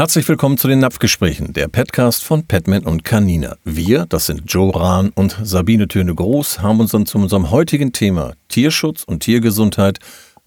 [0.00, 3.58] Herzlich willkommen zu den Napfgesprächen, der Podcast von Petman und Canina.
[3.64, 7.92] Wir, das sind Joe Rahn und Sabine Töne Groß, haben uns dann zu unserem heutigen
[7.92, 9.98] Thema Tierschutz und Tiergesundheit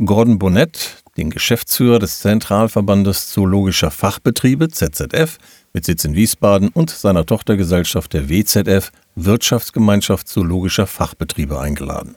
[0.04, 5.38] Gordon Bonnet, den Geschäftsführer des Zentralverbandes Zoologischer Fachbetriebe ZZF
[5.72, 12.16] mit Sitz in Wiesbaden und seiner Tochtergesellschaft der WZF Wirtschaftsgemeinschaft Zoologischer Fachbetriebe eingeladen.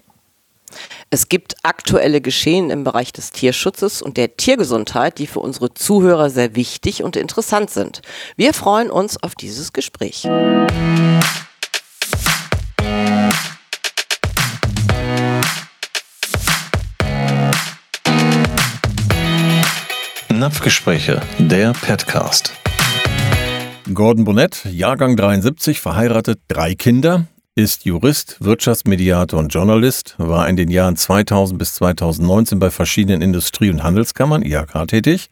[1.11, 6.31] Es gibt aktuelle Geschehen im Bereich des Tierschutzes und der Tiergesundheit, die für unsere Zuhörer
[6.31, 8.03] sehr wichtig und interessant sind.
[8.37, 10.29] Wir freuen uns auf dieses Gespräch.
[20.29, 22.53] Napfgespräche, der Petcast.
[23.95, 30.70] Gordon Bonnet, Jahrgang 73, verheiratet, drei Kinder, ist Jurist, Wirtschaftsmediator und Journalist, war in den
[30.70, 35.30] Jahren 2000 bis 2019 bei verschiedenen Industrie- und Handelskammern, IHK, tätig.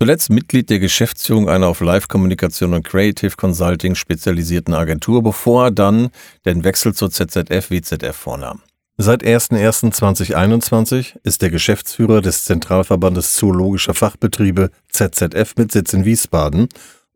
[0.00, 6.08] Zuletzt Mitglied der Geschäftsführung einer auf Live-Kommunikation und Creative Consulting spezialisierten Agentur, bevor er dann
[6.46, 8.62] den Wechsel zur ZZF WZF vornahm.
[8.96, 16.68] Seit 01.01.2021 ist er Geschäftsführer des Zentralverbandes Zoologischer Fachbetriebe ZZF mit Sitz in Wiesbaden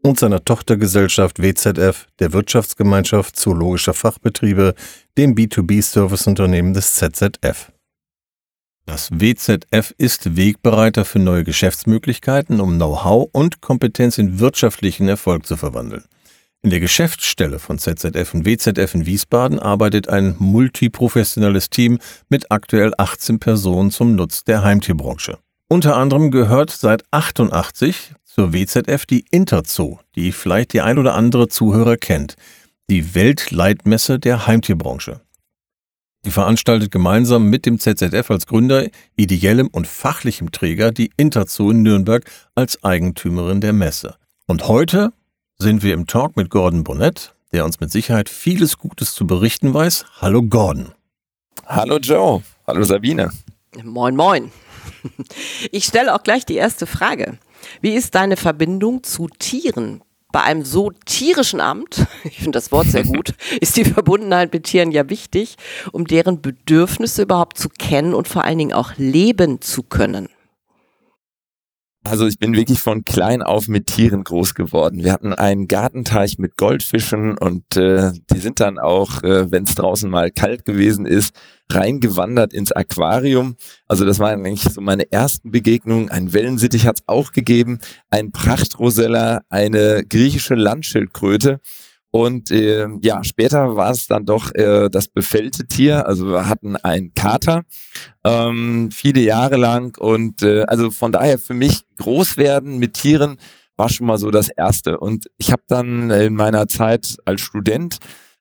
[0.05, 4.75] und seiner Tochtergesellschaft WZF, der Wirtschaftsgemeinschaft Zoologischer Fachbetriebe,
[5.17, 7.73] dem B2B-Serviceunternehmen des ZZF.
[8.85, 15.57] Das WZF ist Wegbereiter für neue Geschäftsmöglichkeiten, um Know-how und Kompetenz in wirtschaftlichen Erfolg zu
[15.57, 16.05] verwandeln.
[16.63, 22.93] In der Geschäftsstelle von ZZF und WZF in Wiesbaden arbeitet ein multiprofessionelles Team mit aktuell
[22.99, 25.39] 18 Personen zum Nutz der Heimtierbranche.
[25.69, 31.47] Unter anderem gehört seit 88 zur WZF die Interzoo, die vielleicht die ein oder andere
[31.47, 32.35] Zuhörer kennt,
[32.91, 35.21] die Weltleitmesse der Heimtierbranche.
[36.25, 41.83] Die veranstaltet gemeinsam mit dem ZZF als Gründer, ideellem und fachlichem Träger die Interzoo in
[41.83, 44.17] Nürnberg als Eigentümerin der Messe.
[44.47, 45.13] Und heute
[45.59, 49.75] sind wir im Talk mit Gordon Bonnet, der uns mit Sicherheit vieles Gutes zu berichten
[49.75, 50.07] weiß.
[50.21, 50.93] Hallo Gordon.
[51.67, 52.43] Hallo Joe.
[52.67, 53.31] Hallo Sabine.
[53.85, 54.51] Moin, moin.
[55.71, 57.39] Ich stelle auch gleich die erste Frage.
[57.81, 60.03] Wie ist deine Verbindung zu Tieren?
[60.33, 64.65] Bei einem so tierischen Amt, ich finde das Wort sehr gut, ist die Verbundenheit mit
[64.65, 65.57] Tieren ja wichtig,
[65.93, 70.29] um deren Bedürfnisse überhaupt zu kennen und vor allen Dingen auch leben zu können.
[72.07, 75.03] Also ich bin wirklich von klein auf mit Tieren groß geworden.
[75.03, 79.75] Wir hatten einen Gartenteich mit Goldfischen und äh, die sind dann auch, äh, wenn es
[79.75, 81.35] draußen mal kalt gewesen ist,
[81.73, 83.57] reingewandert ins Aquarium.
[83.89, 86.11] Also das waren eigentlich so meine ersten Begegnungen.
[86.11, 87.79] Ein Wellensittich hat es auch gegeben,
[88.11, 91.61] ein Prachtrosella, eine griechische Landschildkröte.
[92.15, 96.07] Und äh, ja, später war es dann doch äh, das befällte Tier.
[96.07, 97.65] Also wir hatten einen Kater
[98.23, 99.99] ähm, viele Jahre lang.
[99.99, 103.37] Und äh, also von daher für mich groß werden mit Tieren
[103.77, 105.01] war schon mal so das Erste.
[105.01, 107.99] Und ich habe dann in meiner Zeit als Student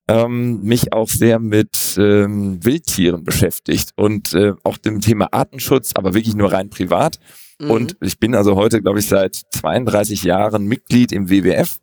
[0.07, 6.13] ähm, mich auch sehr mit ähm, Wildtieren beschäftigt und äh, auch dem Thema Artenschutz, aber
[6.13, 7.17] wirklich nur rein privat.
[7.59, 7.71] Mhm.
[7.71, 11.79] Und ich bin also heute, glaube ich, seit 32 Jahren Mitglied im WWF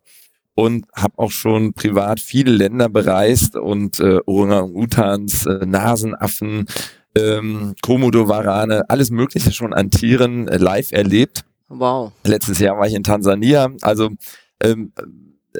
[0.55, 6.65] und habe auch schon privat viele Länder bereist und äh, Orang-Utans, äh, Nasenaffen,
[7.15, 11.45] ähm, Komodo-Warane, alles Mögliche schon an Tieren äh, live erlebt.
[11.67, 12.11] Wow.
[12.23, 13.71] Letztes Jahr war ich in Tansania.
[13.81, 14.09] Also
[14.61, 14.91] ähm,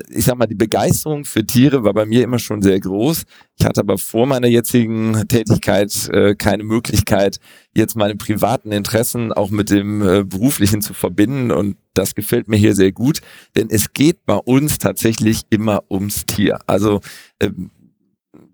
[0.09, 3.23] ich sag mal, die Begeisterung für Tiere war bei mir immer schon sehr groß.
[3.57, 7.37] Ich hatte aber vor meiner jetzigen Tätigkeit äh, keine Möglichkeit,
[7.73, 11.51] jetzt meine privaten Interessen auch mit dem äh, beruflichen zu verbinden.
[11.51, 13.19] Und das gefällt mir hier sehr gut,
[13.55, 16.59] denn es geht bei uns tatsächlich immer ums Tier.
[16.67, 17.01] Also
[17.39, 17.49] äh,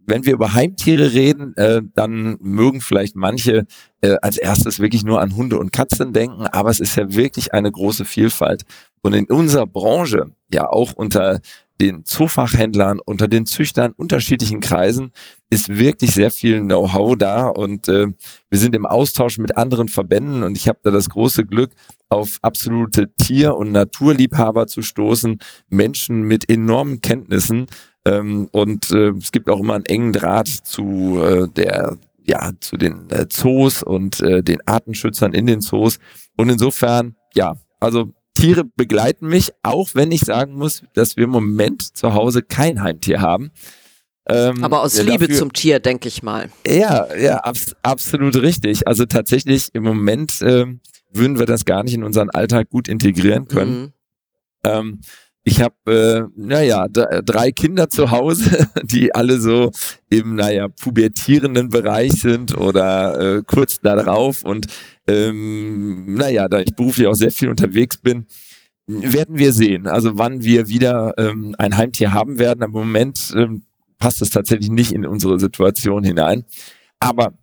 [0.07, 3.67] wenn wir über Heimtiere reden, äh, dann mögen vielleicht manche
[4.01, 7.53] äh, als erstes wirklich nur an Hunde und Katzen denken, aber es ist ja wirklich
[7.53, 8.63] eine große Vielfalt.
[9.01, 11.39] Und in unserer Branche, ja auch unter
[11.79, 15.11] den Zoofachhändlern, unter den Züchtern, unterschiedlichen Kreisen,
[15.49, 18.07] ist wirklich sehr viel Know-how da und äh,
[18.49, 21.71] wir sind im Austausch mit anderen Verbänden und ich habe da das große Glück,
[22.09, 25.39] auf absolute Tier- und Naturliebhaber zu stoßen,
[25.69, 27.67] Menschen mit enormen Kenntnissen
[28.07, 32.77] ähm, und äh, es gibt auch immer einen engen Draht zu äh, der ja zu
[32.77, 35.99] den äh, Zoos und äh, den Artenschützern in den Zoos
[36.35, 41.31] und insofern ja also Tiere begleiten mich, auch wenn ich sagen muss, dass wir im
[41.31, 43.51] Moment zu Hause kein Heimtier haben.
[44.29, 46.49] Ähm, Aber aus Liebe dafür, zum Tier, denke ich mal.
[46.67, 48.87] Ja, ja, abs absolut richtig.
[48.87, 50.81] Also tatsächlich im Moment ähm,
[51.11, 53.81] würden wir das gar nicht in unseren Alltag gut integrieren können.
[53.81, 53.93] Mhm.
[54.63, 55.01] Ähm,
[55.47, 59.71] ich habe, äh, naja, drei Kinder zu Hause, die alle so
[60.09, 64.43] im, naja, pubertierenden Bereich sind oder äh, kurz darauf.
[64.43, 64.67] Und
[65.07, 68.25] ähm, naja, da ich beruflich auch sehr viel unterwegs bin,
[68.87, 69.87] werden wir sehen.
[69.87, 72.61] Also wann wir wieder ähm, ein Heimtier haben werden.
[72.61, 73.63] Im Moment ähm,
[73.99, 76.43] passt es tatsächlich nicht in unsere Situation hinein.
[76.99, 77.37] Aber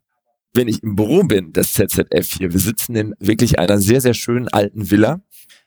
[0.53, 4.15] wenn ich im Büro bin, das ZZF hier, wir sitzen in wirklich einer sehr, sehr
[4.15, 5.23] schönen alten Villa,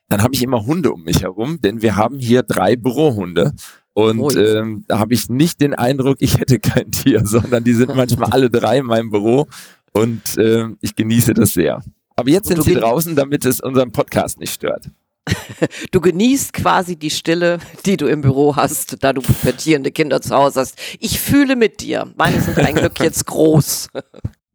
[0.09, 3.53] dann habe ich immer Hunde um mich herum, denn wir haben hier drei Bürohunde.
[3.93, 7.95] Und ähm, da habe ich nicht den Eindruck, ich hätte kein Tier, sondern die sind
[7.95, 9.47] manchmal alle drei in meinem Büro
[9.91, 11.83] und äh, ich genieße das sehr.
[12.15, 14.89] Aber jetzt sind sie draußen, damit es unseren Podcast nicht stört.
[15.91, 20.35] Du genießt quasi die Stille, die du im Büro hast, da du pubertierende Kinder zu
[20.35, 20.79] Hause hast.
[20.99, 22.13] Ich fühle mit dir.
[22.15, 23.89] Meine sind ein Glück jetzt groß.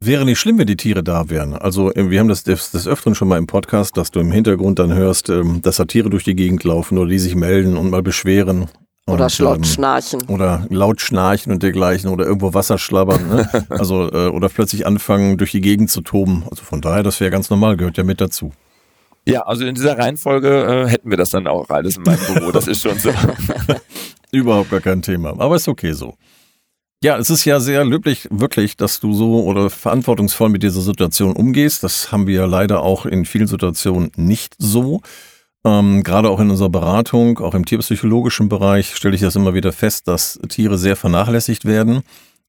[0.05, 1.53] Wäre nicht schlimm, wenn die Tiere da wären.
[1.53, 4.93] Also wir haben das des Öfteren schon mal im Podcast, dass du im Hintergrund dann
[4.93, 8.03] hörst, ähm, dass da Tiere durch die Gegend laufen oder die sich melden und mal
[8.03, 8.67] beschweren.
[9.07, 10.23] Oder und, laut ähm, schnarchen.
[10.27, 13.29] Oder laut schnarchen und dergleichen oder irgendwo Wasser schlabbern.
[13.29, 13.49] Ne?
[13.69, 16.43] Also äh, oder plötzlich anfangen durch die Gegend zu toben.
[16.51, 18.51] Also von daher, das wäre ganz normal, gehört ja mit dazu.
[19.25, 22.51] Ja, also in dieser Reihenfolge äh, hätten wir das dann auch alles in meinem Büro.
[22.51, 23.09] Das ist schon so.
[24.33, 25.29] Überhaupt gar kein Thema.
[25.39, 26.15] Aber ist okay so.
[27.03, 31.35] Ja, es ist ja sehr löblich, wirklich, dass du so oder verantwortungsvoll mit dieser Situation
[31.35, 31.83] umgehst.
[31.83, 35.01] Das haben wir leider auch in vielen Situationen nicht so.
[35.65, 39.73] Ähm, gerade auch in unserer Beratung, auch im tierpsychologischen Bereich, stelle ich das immer wieder
[39.73, 42.03] fest, dass Tiere sehr vernachlässigt werden.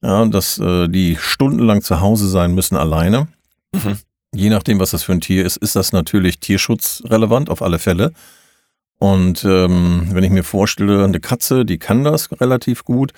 [0.04, 3.26] Ja, dass äh, die stundenlang zu Hause sein müssen alleine.
[3.72, 3.98] Mhm.
[4.36, 8.12] Je nachdem, was das für ein Tier ist, ist das natürlich tierschutzrelevant auf alle Fälle.
[9.00, 13.12] Und ähm, wenn ich mir vorstelle, eine Katze, die kann das relativ gut,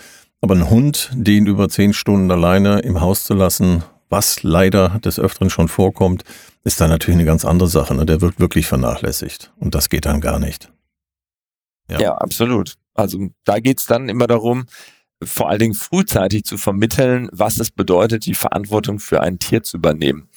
[0.47, 5.19] aber ein Hund, den über zehn Stunden alleine im Haus zu lassen, was leider des
[5.19, 6.23] Öfteren schon vorkommt,
[6.63, 7.97] ist dann natürlich eine ganz andere Sache.
[7.97, 8.07] Ne?
[8.07, 9.53] Der wird wirklich vernachlässigt.
[9.59, 10.71] Und das geht dann gar nicht.
[11.91, 12.75] Ja, ja absolut.
[12.95, 14.67] Also da geht's dann immer darum,
[15.21, 19.79] vor allen Dingen frühzeitig zu vermitteln, was es bedeutet, die Verantwortung für ein Tier zu
[19.79, 20.29] übernehmen.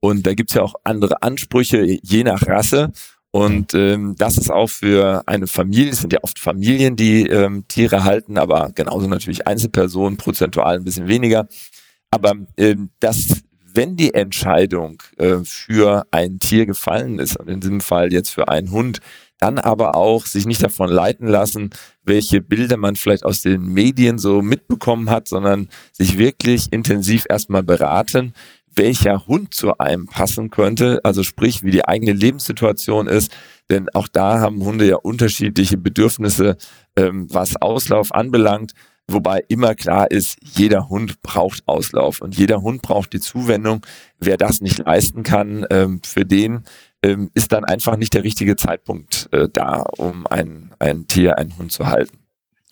[0.00, 2.90] Und da gibt's ja auch andere Ansprüche, je nach Rasse.
[3.34, 7.64] Und ähm, das ist auch für eine Familie, es sind ja oft Familien, die ähm,
[7.66, 11.48] Tiere halten, aber genauso natürlich Einzelpersonen, prozentual ein bisschen weniger.
[12.10, 13.42] Aber ähm, das,
[13.72, 18.48] wenn die Entscheidung äh, für ein Tier gefallen ist, und in diesem Fall jetzt für
[18.48, 19.00] einen Hund,
[19.38, 21.70] dann aber auch sich nicht davon leiten lassen,
[22.04, 27.62] welche Bilder man vielleicht aus den Medien so mitbekommen hat, sondern sich wirklich intensiv erstmal
[27.62, 28.34] beraten,
[28.74, 33.32] welcher Hund zu einem passen könnte, also sprich, wie die eigene Lebenssituation ist,
[33.70, 36.56] denn auch da haben Hunde ja unterschiedliche Bedürfnisse,
[36.96, 38.72] ähm, was Auslauf anbelangt,
[39.06, 43.84] wobei immer klar ist, jeder Hund braucht Auslauf und jeder Hund braucht die Zuwendung.
[44.18, 46.64] Wer das nicht leisten kann, ähm, für den
[47.02, 51.56] ähm, ist dann einfach nicht der richtige Zeitpunkt äh, da, um ein, ein Tier, einen
[51.58, 52.18] Hund zu halten.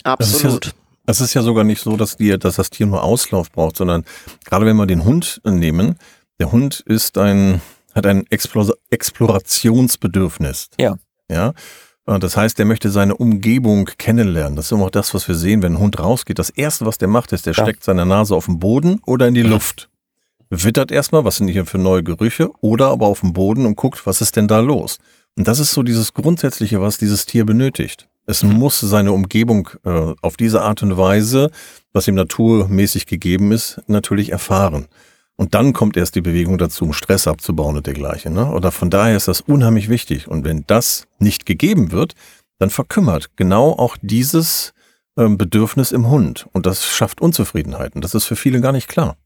[0.05, 0.75] Absolut.
[1.11, 4.05] Es ist ja sogar nicht so, dass, die, dass das Tier nur Auslauf braucht, sondern
[4.45, 5.97] gerade wenn wir den Hund nehmen,
[6.39, 7.61] der Hund ist ein,
[7.95, 10.71] hat ein Explor Explorationsbedürfnis.
[10.79, 10.97] Ja.
[11.29, 11.53] Ja.
[12.07, 14.57] Das heißt, der möchte seine Umgebung kennenlernen.
[14.57, 16.39] Das ist immer auch das, was wir sehen, wenn ein Hund rausgeht.
[16.39, 17.63] Das erste, was der macht, ist, der ja.
[17.63, 19.89] steckt seine Nase auf den Boden oder in die Luft.
[20.49, 24.07] Wittert erstmal, was sind hier für neue Gerüche, oder aber auf dem Boden und guckt,
[24.07, 24.99] was ist denn da los.
[25.37, 28.09] Und das ist so dieses Grundsätzliche, was dieses Tier benötigt.
[28.31, 31.51] Es muss seine Umgebung äh, auf diese Art und Weise,
[31.93, 34.87] was ihm naturmäßig gegeben ist, natürlich erfahren.
[35.35, 38.33] Und dann kommt erst die Bewegung dazu, um Stress abzubauen und dergleichen.
[38.33, 38.49] Ne?
[38.53, 40.29] Oder von daher ist das unheimlich wichtig.
[40.29, 42.15] Und wenn das nicht gegeben wird,
[42.61, 44.75] dann verkümmert genau auch dieses
[45.17, 46.47] ähm, Bedürfnis im Hund.
[46.53, 48.01] Und das schafft Unzufriedenheiten.
[48.01, 49.17] Das ist für viele gar nicht klar.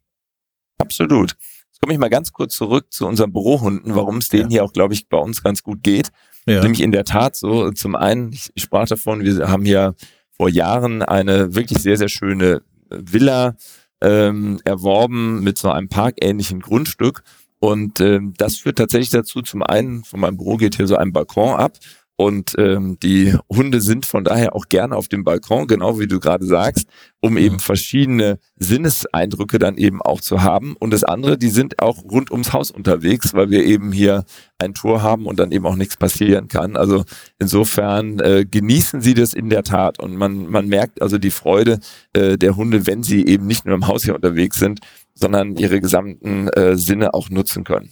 [0.79, 1.33] Absolut.
[1.67, 4.49] Jetzt komme ich mal ganz kurz zurück zu unseren Bürohunden, warum es denen ja.
[4.49, 6.11] hier auch, glaube ich, bei uns ganz gut geht.
[6.47, 6.63] Ja.
[6.63, 9.95] Nämlich in der Tat so, zum einen, ich, sprach davon, wir haben ja
[10.31, 13.57] vor Jahren eine wirklich sehr, sehr schöne Villa
[14.01, 17.23] ähm, erworben mit so einem parkähnlichen Grundstück.
[17.61, 21.13] Und ähm, das führt tatsächlich dazu, zum einen, von meinem Büro geht hier so ein
[21.13, 21.79] Balkon ab
[22.17, 26.21] und ähm, die Hunde sind von daher auch gerne auf dem Balkon, genau wie du
[26.21, 26.87] gerade sagst,
[27.21, 30.77] um eben verschiedene Sinneseindrücke dann eben auch zu haben.
[30.79, 34.25] Und das andere, die sind auch rund ums Haus unterwegs, weil wir eben hier
[34.59, 36.77] ein Tor haben und dann eben auch nichts passieren kann.
[36.77, 37.05] Also
[37.41, 39.99] insofern äh, genießen sie das in der Tat.
[39.99, 41.81] Und man, man merkt also die Freude
[42.13, 44.79] äh, der Hunde, wenn sie eben nicht nur im Haus hier unterwegs sind,
[45.15, 47.91] sondern ihre gesamten äh, Sinne auch nutzen können.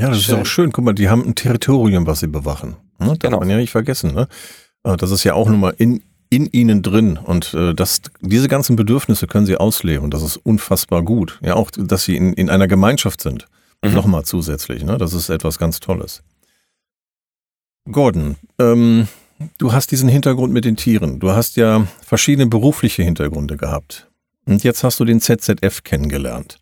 [0.00, 0.34] Ja, das schön.
[0.34, 0.72] ist auch schön.
[0.72, 2.76] Guck mal, die haben ein Territorium, was sie bewachen.
[2.98, 3.06] Ne?
[3.06, 3.40] Darf genau.
[3.40, 4.14] man ja nicht vergessen.
[4.14, 4.28] Ne?
[4.84, 8.48] Äh, das ist ja auch nun mal in, in ihnen drin und äh, das, diese
[8.48, 10.10] ganzen Bedürfnisse können sie ausleben.
[10.10, 11.38] Das ist unfassbar gut.
[11.42, 13.46] Ja, auch, dass sie in, in einer Gemeinschaft sind.
[13.84, 13.94] Mhm.
[13.94, 14.84] Nochmal zusätzlich.
[14.84, 14.96] Ne?
[14.96, 16.22] Das ist etwas ganz Tolles.
[17.90, 19.08] Gordon, ähm,
[19.58, 21.18] du hast diesen Hintergrund mit den Tieren.
[21.18, 24.08] Du hast ja verschiedene berufliche Hintergründe gehabt.
[24.46, 26.59] Und jetzt hast du den ZZF kennengelernt.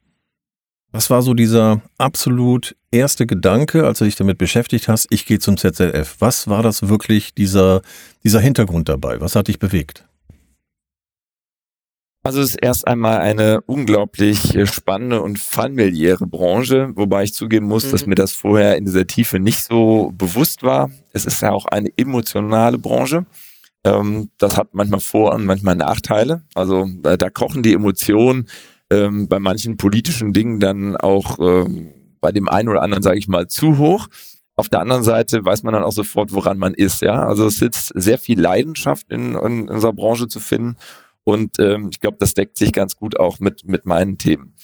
[0.98, 5.38] Was war so dieser absolut erste Gedanke, als du dich damit beschäftigt hast, ich gehe
[5.38, 6.16] zum ZZF?
[6.18, 7.82] Was war das wirklich, dieser,
[8.24, 9.20] dieser Hintergrund dabei?
[9.20, 10.08] Was hat dich bewegt?
[12.24, 17.66] Also es ist erst einmal eine unglaublich äh, spannende und familiäre Branche, wobei ich zugeben
[17.66, 17.90] muss, mhm.
[17.92, 20.90] dass mir das vorher in dieser Tiefe nicht so bewusst war.
[21.12, 23.24] Es ist ja auch eine emotionale Branche.
[23.84, 26.42] Ähm, das hat manchmal Vor- und manchmal Nachteile.
[26.56, 28.48] Also äh, da kochen die Emotionen
[28.90, 33.28] ähm, bei manchen politischen Dingen dann auch ähm, bei dem einen oder anderen, sage ich
[33.28, 34.08] mal, zu hoch.
[34.56, 37.02] Auf der anderen Seite weiß man dann auch sofort, woran man ist.
[37.02, 40.76] Ja, also es ist sehr viel Leidenschaft in, in unserer Branche zu finden
[41.28, 44.54] und ähm, ich glaube, das deckt sich ganz gut auch mit, mit meinen Themen.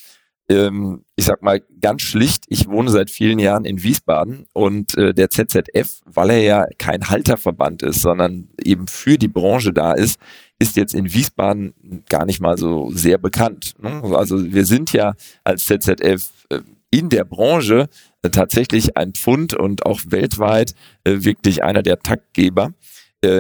[0.48, 5.12] Ähm, ich sag mal ganz schlicht, ich wohne seit vielen Jahren in Wiesbaden und äh,
[5.12, 10.18] der ZZF, weil er ja kein Halterverband ist, sondern eben für die Branche da ist,
[10.64, 11.74] ist jetzt in Wiesbaden
[12.08, 13.74] gar nicht mal so sehr bekannt.
[13.82, 14.00] Ne?
[14.16, 15.12] Also wir sind ja
[15.44, 17.88] als ZZF äh, in der Branche
[18.22, 22.72] äh, tatsächlich ein Pfund und auch weltweit äh, wirklich einer der Taktgeber.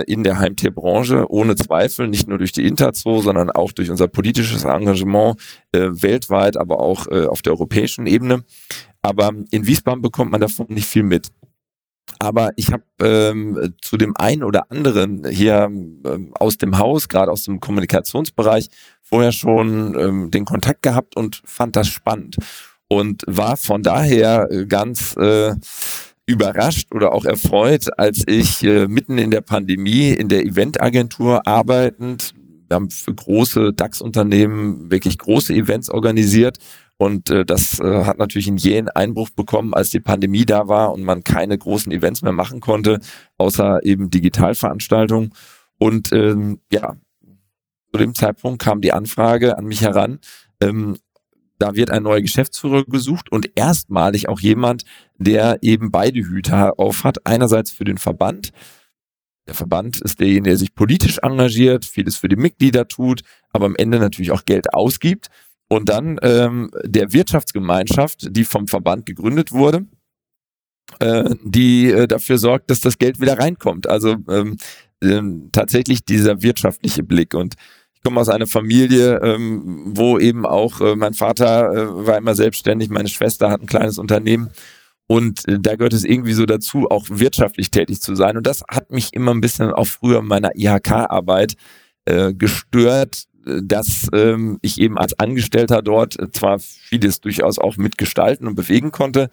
[0.06, 4.64] In der Heimtierbranche, ohne Zweifel, nicht nur durch die Interzoo, sondern auch durch unser politisches
[4.64, 5.38] Engagement
[5.72, 8.44] weltweit, aber auch auf der europäischen Ebene.
[9.02, 11.28] Aber in Wiesbaden bekommt man davon nicht viel mit.
[12.18, 17.30] Aber ich habe ähm, zu dem einen oder anderen hier ähm, aus dem Haus, gerade
[17.30, 18.68] aus dem Kommunikationsbereich,
[19.02, 22.36] vorher schon ähm, den Kontakt gehabt und fand das spannend.
[22.88, 25.54] Und war von daher äh, ganz äh,
[26.26, 32.34] überrascht oder auch erfreut, als ich äh, mitten in der Pandemie in der Eventagentur arbeitend,
[32.74, 36.58] wir haben für große DAX-Unternehmen wirklich große Events organisiert
[36.96, 40.92] und äh, das äh, hat natürlich einen jähen Einbruch bekommen, als die Pandemie da war
[40.92, 42.98] und man keine großen Events mehr machen konnte,
[43.38, 45.32] außer eben Digitalveranstaltungen.
[45.78, 46.96] Und ähm, ja,
[47.92, 50.18] zu dem Zeitpunkt kam die Anfrage an mich heran,
[50.60, 50.96] ähm,
[51.58, 54.84] da wird ein neuer Geschäftsführer gesucht und erstmalig auch jemand,
[55.16, 57.24] der eben beide Hüte auf hat.
[57.24, 58.50] Einerseits für den Verband.
[59.46, 63.76] Der Verband ist derjenige, der sich politisch engagiert, vieles für die Mitglieder tut, aber am
[63.76, 65.28] Ende natürlich auch Geld ausgibt.
[65.68, 69.86] Und dann ähm, der Wirtschaftsgemeinschaft, die vom Verband gegründet wurde,
[71.00, 73.86] äh, die äh, dafür sorgt, dass das Geld wieder reinkommt.
[73.86, 74.56] Also ähm,
[75.02, 75.20] äh,
[75.52, 77.34] tatsächlich dieser wirtschaftliche Blick.
[77.34, 77.54] Und
[78.04, 82.90] komme aus einer Familie, ähm, wo eben auch äh, mein Vater äh, war immer selbstständig,
[82.90, 84.50] meine Schwester hat ein kleines Unternehmen
[85.06, 88.36] und äh, da gehört es irgendwie so dazu, auch wirtschaftlich tätig zu sein.
[88.36, 91.54] Und das hat mich immer ein bisschen auch früher in meiner IHK-Arbeit
[92.06, 97.76] äh, gestört, äh, dass ähm, ich eben als Angestellter dort äh, zwar vieles durchaus auch
[97.76, 99.30] mitgestalten und bewegen konnte,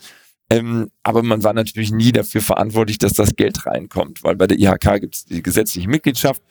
[0.51, 4.59] ähm, aber man war natürlich nie dafür verantwortlich, dass das Geld reinkommt, weil bei der
[4.59, 6.41] IHK gibt es die gesetzliche Mitgliedschaft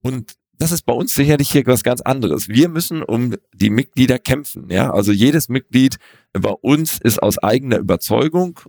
[0.00, 2.48] und das ist bei uns sicherlich hier was ganz anderes.
[2.48, 4.70] Wir müssen um die Mitglieder kämpfen.
[4.70, 5.96] Ja, also jedes Mitglied
[6.32, 8.60] bei uns ist aus eigener Überzeugung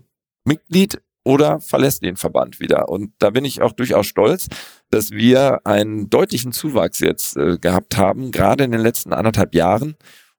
[0.45, 2.87] Mitglied oder verlässt den Verband wieder.
[2.87, 4.47] Und da bin ich auch durchaus stolz,
[4.89, 9.95] dass wir einen deutlichen Zuwachs jetzt äh, gehabt haben, gerade in den letzten anderthalb Jahren.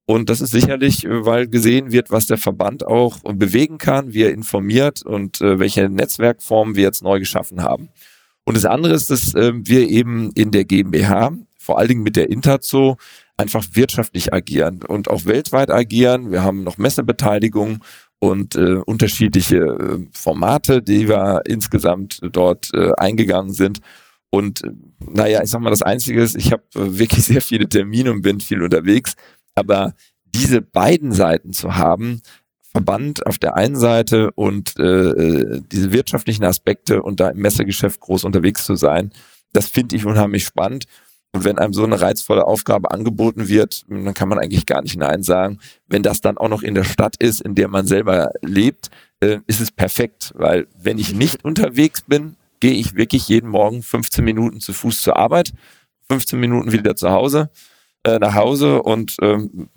[0.07, 4.23] Und das ist sicherlich, äh, weil gesehen wird, was der Verband auch bewegen kann, wie
[4.23, 7.91] er informiert und äh, welche Netzwerkformen wir jetzt neu geschaffen haben.
[8.49, 12.17] Und das andere ist, dass äh, wir eben in der GmbH, vor allen Dingen mit
[12.17, 12.97] der Interzo,
[13.37, 16.33] einfach wirtschaftlich agieren und auch weltweit agieren.
[16.33, 17.85] Wir haben noch Messebeteiligung
[18.21, 23.81] und äh, unterschiedliche äh, Formate, die wir insgesamt dort äh, eingegangen sind.
[24.31, 24.63] Und
[24.99, 28.23] naja, ich sag mal, das Einzige ist, ich habe äh, wirklich sehr viele Termine und
[28.23, 29.13] bin viel unterwegs.
[29.57, 29.93] Aber
[30.25, 32.23] diese beiden Seiten zu haben,
[32.79, 38.23] Verband auf der einen Seite und äh, diese wirtschaftlichen Aspekte und da im Messegeschäft groß
[38.23, 39.11] unterwegs zu sein,
[39.53, 40.85] das finde ich unheimlich spannend.
[41.33, 44.97] Und wenn einem so eine reizvolle Aufgabe angeboten wird, dann kann man eigentlich gar nicht
[44.97, 45.59] Nein sagen.
[45.89, 49.39] Wenn das dann auch noch in der Stadt ist, in der man selber lebt, äh,
[49.49, 50.33] ist es perfekt.
[50.37, 55.03] Weil wenn ich nicht unterwegs bin, gehe ich wirklich jeden Morgen 15 Minuten zu Fuß
[55.03, 55.53] zur Arbeit,
[56.09, 57.51] 15 Minuten wieder zu Hause,
[58.05, 59.69] äh, nach Hause und ähm,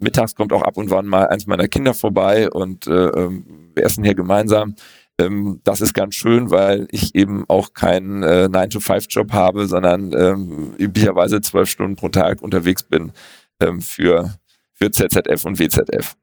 [0.00, 3.84] mittags kommt auch ab und wann mal eins meiner Kinder vorbei und äh, ähm, wir
[3.84, 4.74] essen hier gemeinsam.
[5.18, 10.74] Ähm, das ist ganz schön, weil ich eben auch keinen äh, 9-to-5-Job habe, sondern ähm,
[10.78, 13.12] üblicherweise zwölf Stunden pro Tag unterwegs bin
[13.60, 14.34] ähm, für,
[14.74, 16.16] für ZZF und WZF.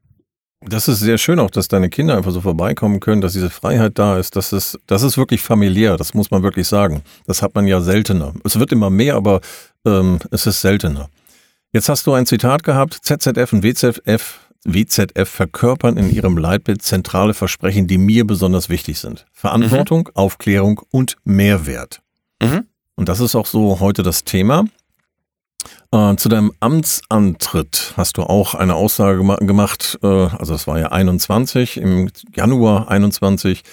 [0.65, 3.99] Das ist sehr schön auch, dass deine Kinder einfach so vorbeikommen können, dass diese Freiheit
[3.99, 4.35] da ist.
[4.35, 7.01] Das ist, das ist wirklich familiär, das muss man wirklich sagen.
[7.25, 8.33] Das hat man ja seltener.
[8.45, 9.41] Es wird immer mehr, aber
[9.85, 11.09] ähm, es ist seltener.
[11.73, 17.33] Jetzt hast du ein Zitat gehabt, ZZF und WZF, WZF verkörpern in ihrem Leitbild zentrale
[17.33, 19.25] Versprechen, die mir besonders wichtig sind.
[19.31, 20.15] Verantwortung, mhm.
[20.15, 22.03] Aufklärung und Mehrwert.
[22.39, 22.67] Mhm.
[22.95, 24.65] Und das ist auch so heute das Thema.
[25.91, 30.91] Äh, zu deinem Amtsantritt hast du auch eine Aussage gemacht, äh, also es war ja
[30.91, 33.63] 21, im Januar 21,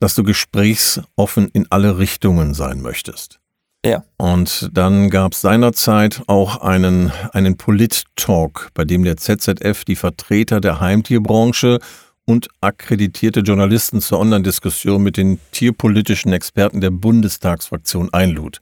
[0.00, 3.41] dass du gesprächsoffen in alle Richtungen sein möchtest.
[3.84, 4.04] Ja.
[4.16, 10.60] Und dann gab es seinerzeit auch einen, einen Polit-Talk, bei dem der ZZF die Vertreter
[10.60, 11.80] der Heimtierbranche
[12.24, 18.58] und akkreditierte Journalisten zur Online-Diskussion mit den tierpolitischen Experten der Bundestagsfraktion einlud.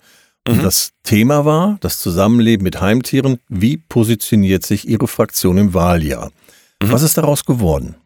[0.48, 0.62] Und mhm.
[0.62, 3.38] das Thema war das Zusammenleben mit Heimtieren.
[3.48, 6.30] Wie positioniert sich Ihre Fraktion im Wahljahr?
[6.82, 6.92] Mhm.
[6.92, 7.96] Was ist daraus geworden?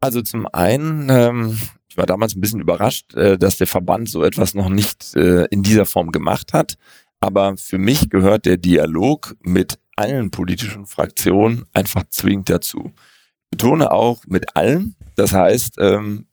[0.00, 1.58] Also zum einen, ähm,
[1.92, 5.44] ich war damals ein bisschen überrascht, äh, dass der Verband so etwas noch nicht äh,
[5.50, 6.76] in dieser Form gemacht hat.
[7.20, 12.92] Aber für mich gehört der Dialog mit allen politischen Fraktionen einfach zwingend dazu.
[12.96, 14.96] Ich betone auch mit allen.
[15.16, 16.28] Das heißt, ähm,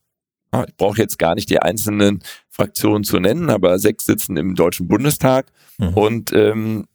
[0.66, 4.88] ich brauche jetzt gar nicht die einzelnen Fraktionen zu nennen, aber sechs sitzen im Deutschen
[4.88, 5.90] Bundestag mhm.
[5.90, 6.86] und ähm,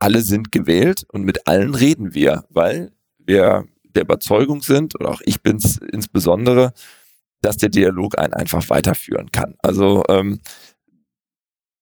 [0.00, 5.20] alle sind gewählt und mit allen reden wir, weil wir der Überzeugung sind, oder auch
[5.24, 6.72] ich bin es insbesondere,
[7.42, 9.54] dass der Dialog einen einfach weiterführen kann.
[9.62, 10.40] Also ähm,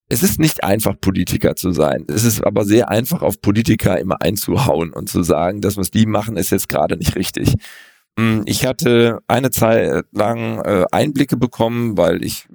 [0.08, 2.06] es ist nicht einfach, Politiker zu sein.
[2.08, 6.06] Es ist aber sehr einfach, auf Politiker immer einzuhauen und zu sagen, das, was die
[6.06, 7.54] machen, ist jetzt gerade nicht richtig.
[8.18, 12.48] Hm, ich hatte eine Zeit lang äh, Einblicke bekommen, weil ich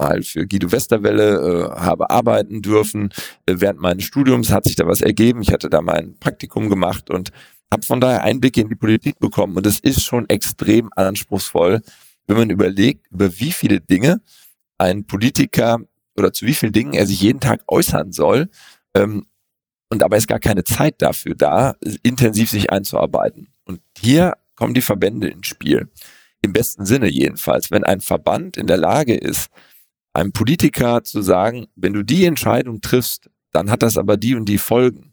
[0.00, 3.10] mal für Guido Westerwelle äh, habe arbeiten dürfen.
[3.46, 5.42] Äh, während meines Studiums hat sich da was ergeben.
[5.42, 7.30] Ich hatte da mein Praktikum gemacht und
[7.72, 9.56] habe von daher Einblicke in die Politik bekommen.
[9.56, 11.82] Und es ist schon extrem anspruchsvoll,
[12.30, 14.22] wenn man überlegt, über wie viele Dinge
[14.78, 15.80] ein Politiker
[16.16, 18.48] oder zu wie vielen Dingen er sich jeden Tag äußern soll.
[18.94, 19.26] Ähm,
[19.90, 23.48] und dabei ist gar keine Zeit dafür da, intensiv sich einzuarbeiten.
[23.64, 25.90] Und hier kommen die Verbände ins Spiel.
[26.42, 27.70] Im besten Sinne jedenfalls.
[27.70, 29.48] Wenn ein Verband in der Lage ist,
[30.12, 34.46] einem Politiker zu sagen, wenn du die Entscheidung triffst, dann hat das aber die und
[34.46, 35.09] die Folgen.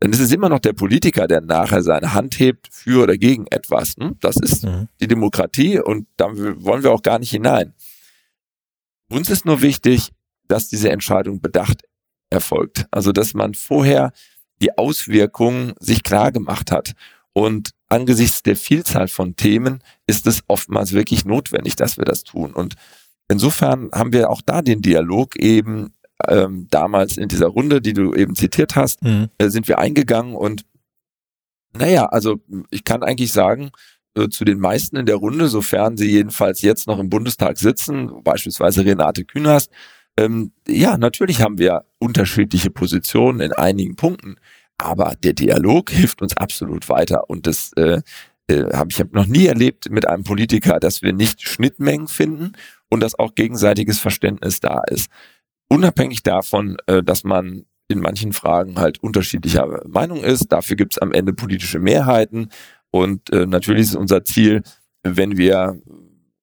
[0.00, 3.46] Dann ist es immer noch der Politiker, der nachher seine Hand hebt für oder gegen
[3.48, 3.96] etwas.
[3.98, 4.16] Hm?
[4.20, 4.88] Das ist mhm.
[5.00, 7.74] die Demokratie und da wollen wir auch gar nicht hinein.
[9.10, 10.10] Uns ist nur wichtig,
[10.46, 11.82] dass diese Entscheidung bedacht
[12.30, 12.86] erfolgt.
[12.90, 14.12] Also, dass man vorher
[14.60, 16.92] die Auswirkungen sich klar gemacht hat.
[17.32, 22.52] Und angesichts der Vielzahl von Themen ist es oftmals wirklich notwendig, dass wir das tun.
[22.52, 22.74] Und
[23.30, 25.92] Insofern haben wir auch da den Dialog eben
[26.26, 29.28] ähm, damals in dieser Runde, die du eben zitiert hast, mhm.
[29.38, 30.64] äh, sind wir eingegangen und
[31.76, 33.70] naja, also ich kann eigentlich sagen,
[34.16, 38.22] äh, zu den meisten in der Runde, sofern sie jedenfalls jetzt noch im Bundestag sitzen,
[38.24, 39.70] beispielsweise Renate Künast,
[40.18, 44.36] ähm, ja, natürlich haben wir unterschiedliche Positionen in einigen Punkten,
[44.76, 48.00] aber der Dialog hilft uns absolut weiter und das äh,
[48.48, 52.52] äh, habe ich hab noch nie erlebt mit einem Politiker, dass wir nicht Schnittmengen finden
[52.88, 55.10] und dass auch gegenseitiges Verständnis da ist.
[55.68, 60.52] Unabhängig davon, äh, dass man in manchen Fragen halt unterschiedlicher Meinung ist.
[60.52, 62.50] Dafür gibt es am Ende politische Mehrheiten.
[62.90, 64.62] Und äh, natürlich ist unser Ziel,
[65.02, 65.80] wenn wir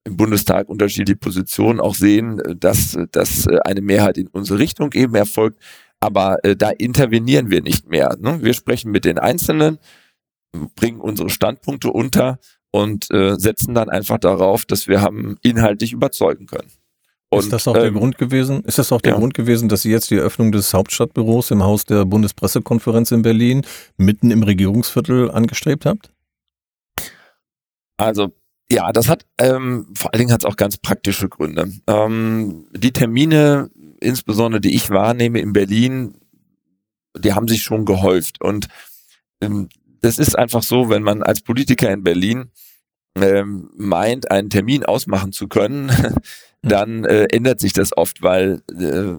[0.04, 5.60] im Bundestag unterschiedliche Positionen auch sehen, dass, dass eine Mehrheit in unsere Richtung eben erfolgt.
[6.00, 8.16] Aber äh, da intervenieren wir nicht mehr.
[8.20, 8.40] Ne?
[8.44, 9.80] Wir sprechen mit den Einzelnen,
[10.76, 12.40] bringen unsere Standpunkte unter
[12.72, 16.70] und äh, setzen dann einfach darauf, dass wir haben inhaltlich überzeugen können.
[17.36, 18.63] Und, ist das auch der ähm, Grund gewesen?
[18.63, 19.19] Ist das auch der ja.
[19.19, 23.65] Grund gewesen, dass Sie jetzt die Eröffnung des Hauptstadtbüros im Haus der Bundespressekonferenz in Berlin
[23.98, 26.12] mitten im Regierungsviertel angestrebt habt?
[27.98, 28.34] Also
[28.69, 31.71] ja, das hat ähm, vor allen Dingen hat es auch ganz praktische Gründe.
[31.88, 33.69] Ähm, die Termine,
[34.00, 36.15] insbesondere die ich wahrnehme in Berlin,
[37.17, 38.67] die haben sich schon gehäuft und
[39.41, 39.69] ähm,
[40.02, 42.52] das ist einfach so, wenn man als Politiker in Berlin
[43.15, 45.91] ähm, meint, einen Termin ausmachen zu können,
[46.67, 49.15] dann äh, ändert sich das oft, weil äh,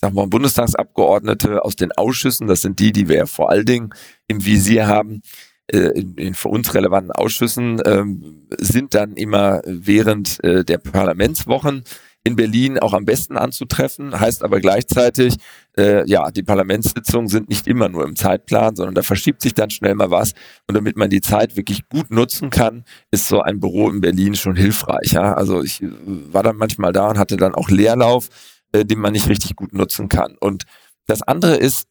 [0.00, 3.90] sag mal, Bundestagsabgeordnete aus den Ausschüssen, das sind die, die wir vor allen Dingen
[4.28, 5.22] im Visier haben,
[5.66, 11.82] äh, in, in für uns relevanten Ausschüssen, ähm, sind dann immer während äh, der Parlamentswochen
[12.28, 15.36] in Berlin auch am besten anzutreffen, heißt aber gleichzeitig,
[15.76, 19.70] äh, ja, die Parlamentssitzungen sind nicht immer nur im Zeitplan, sondern da verschiebt sich dann
[19.70, 20.34] schnell mal was.
[20.66, 24.34] Und damit man die Zeit wirklich gut nutzen kann, ist so ein Büro in Berlin
[24.34, 25.12] schon hilfreich.
[25.12, 25.32] Ja?
[25.32, 28.28] Also ich äh, war dann manchmal da und hatte dann auch Leerlauf,
[28.72, 30.36] äh, den man nicht richtig gut nutzen kann.
[30.38, 30.64] Und
[31.06, 31.88] das andere ist,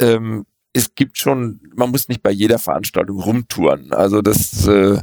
[0.00, 3.92] ähm, es gibt schon, man muss nicht bei jeder Veranstaltung rumtouren.
[3.92, 4.98] Also das äh,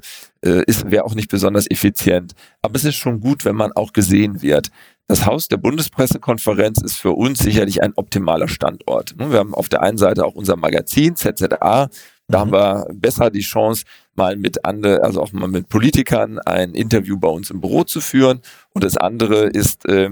[0.46, 2.34] äh ist wäre auch nicht besonders effizient.
[2.62, 4.70] Aber es ist schon gut, wenn man auch gesehen wird.
[5.08, 9.14] Das Haus der Bundespressekonferenz ist für uns sicherlich ein optimaler Standort.
[9.18, 11.50] Wir haben auf der einen Seite auch unser Magazin ZZA.
[11.50, 11.90] Da
[12.28, 12.36] mhm.
[12.36, 13.84] haben wir besser die Chance,
[14.16, 18.00] mal mit andere, also auch mal mit Politikern ein Interview bei uns im Büro zu
[18.00, 18.40] führen.
[18.74, 20.12] Und das andere ist, äh,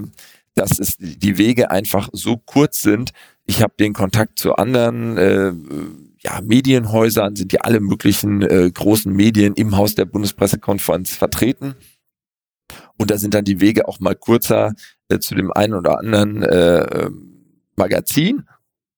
[0.54, 3.12] dass es die Wege einfach so kurz sind,
[3.46, 5.52] Ich habe den Kontakt zu anderen äh,
[6.22, 11.76] ja, Medienhäusern, sind ja alle möglichen äh, großen Medien im Haus der Bundespressekonferenz vertreten.
[12.98, 14.74] Und da sind dann die Wege auch mal kurzer
[15.08, 18.44] äh, zu dem einen oder anderen äh, ähm, Magazin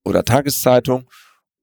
[0.05, 1.09] oder Tageszeitung.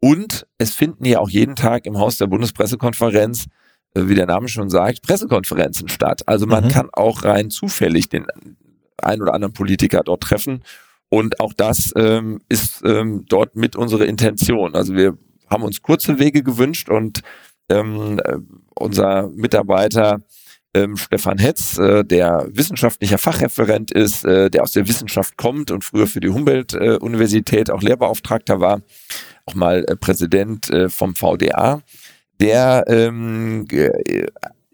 [0.02, 3.48] Und es finden ja auch jeden Tag im Haus der Bundespressekonferenz,
[3.96, 6.22] äh, wie der Name schon sagt, Pressekonferenzen statt.
[6.26, 6.70] Also man mhm.
[6.70, 8.26] kann auch rein zufällig den
[8.98, 10.64] einen oder anderen Politiker dort treffen.
[11.10, 14.76] Und auch das ähm, ist ähm, dort mit unserer Intention.
[14.76, 15.18] Also wir
[15.50, 17.22] haben uns kurze Wege gewünscht und
[17.70, 18.38] ähm, äh,
[18.76, 20.22] unser Mitarbeiter
[20.74, 25.84] ähm, Stefan Hetz, äh, der wissenschaftlicher Fachreferent ist, äh, der aus der Wissenschaft kommt und
[25.84, 28.82] früher für die Humboldt-Universität auch Lehrbeauftragter war,
[29.46, 31.82] auch mal äh, Präsident äh, vom VDA,
[32.40, 33.66] der ähm,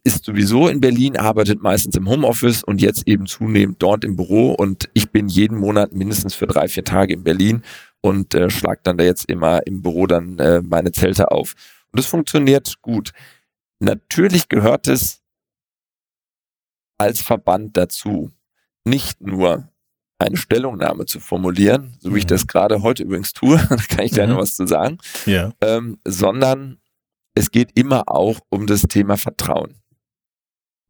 [0.05, 4.53] ist sowieso in Berlin, arbeitet meistens im Homeoffice und jetzt eben zunehmend dort im Büro
[4.53, 7.63] und ich bin jeden Monat mindestens für drei, vier Tage in Berlin
[8.01, 11.55] und äh, schlag dann da jetzt immer im Büro dann äh, meine Zelte auf.
[11.91, 13.11] Und es funktioniert gut.
[13.79, 15.21] Natürlich gehört es
[16.99, 18.31] als Verband dazu,
[18.85, 19.69] nicht nur
[20.19, 22.17] eine Stellungnahme zu formulieren, so wie mhm.
[22.17, 24.33] ich das gerade heute übrigens tue, da kann ich gleich mhm.
[24.33, 25.51] noch was zu sagen, ja.
[25.61, 26.77] ähm, sondern
[27.33, 29.75] es geht immer auch um das Thema Vertrauen.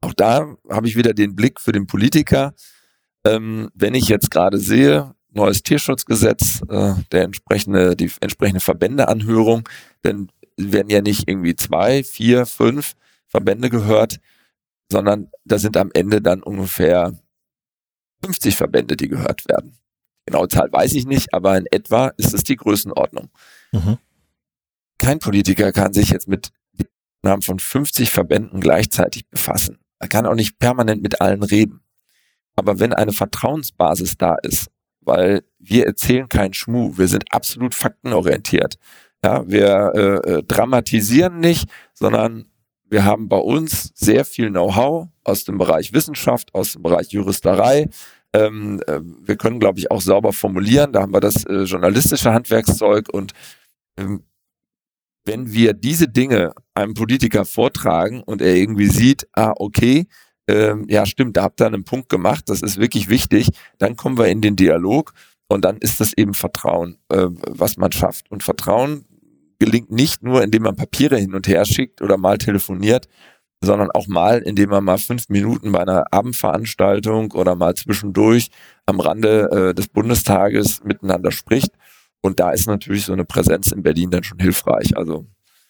[0.06, 2.54] Auch da habe ich wieder den Blick für den Politiker.
[3.26, 9.68] Ähm, wenn ich jetzt gerade sehe, neues Tierschutzgesetz, äh, der entsprechende, die entsprechende Verbändeanhörung,
[10.04, 12.94] dann werden ja nicht irgendwie zwei, vier, fünf
[13.26, 14.18] Verbände gehört,
[14.92, 17.20] sondern da sind am Ende dann ungefähr
[18.24, 19.76] 50 Verbände, die gehört werden.
[20.28, 23.32] Genaue Zahl weiß ich nicht, aber in etwa ist es die Größenordnung.
[23.72, 23.98] Mhm.
[25.00, 26.52] Kein Politiker kann sich jetzt mit
[27.24, 29.80] Namen von 50 Verbänden gleichzeitig befassen.
[30.00, 31.82] Er kann auch nicht permanent mit allen reden.
[32.56, 34.68] Aber wenn eine Vertrauensbasis da ist,
[35.02, 38.76] weil wir erzählen keinen Schmuh, wir sind absolut faktenorientiert.
[39.24, 42.48] Ja, wir äh, äh dramatisieren nicht, sondern
[42.88, 47.90] wir haben bei uns sehr viel Know-how aus dem Bereich Wissenschaft, aus dem Bereich Juristerei.
[48.34, 50.92] Ähm, äh, wir können, glaube ich, auch sauber formulieren.
[50.94, 53.10] Da haben wir das äh, journalistische Handwerkszeug.
[53.10, 53.34] Und
[53.98, 54.24] ähm,
[55.26, 60.08] wenn wir diese Dinge einem Politiker vortragen und er irgendwie sieht, ah, okay,
[60.48, 64.18] ähm, ja, stimmt, da habt ihr einen Punkt gemacht, das ist wirklich wichtig, dann kommen
[64.18, 65.14] wir in den Dialog
[65.48, 68.30] und dann ist das eben Vertrauen, äh, was man schafft.
[68.32, 69.06] Und Vertrauen
[69.60, 73.08] gelingt nicht nur, indem man Papiere hin und her schickt oder mal telefoniert,
[73.62, 78.50] sondern auch mal, indem man mal fünf Minuten bei einer Abendveranstaltung oder mal zwischendurch
[78.86, 81.72] am Rande äh, des Bundestages miteinander spricht.
[82.26, 84.98] Und da ist natürlich so eine Präsenz in Berlin dann schon hilfreich.
[84.98, 85.28] Also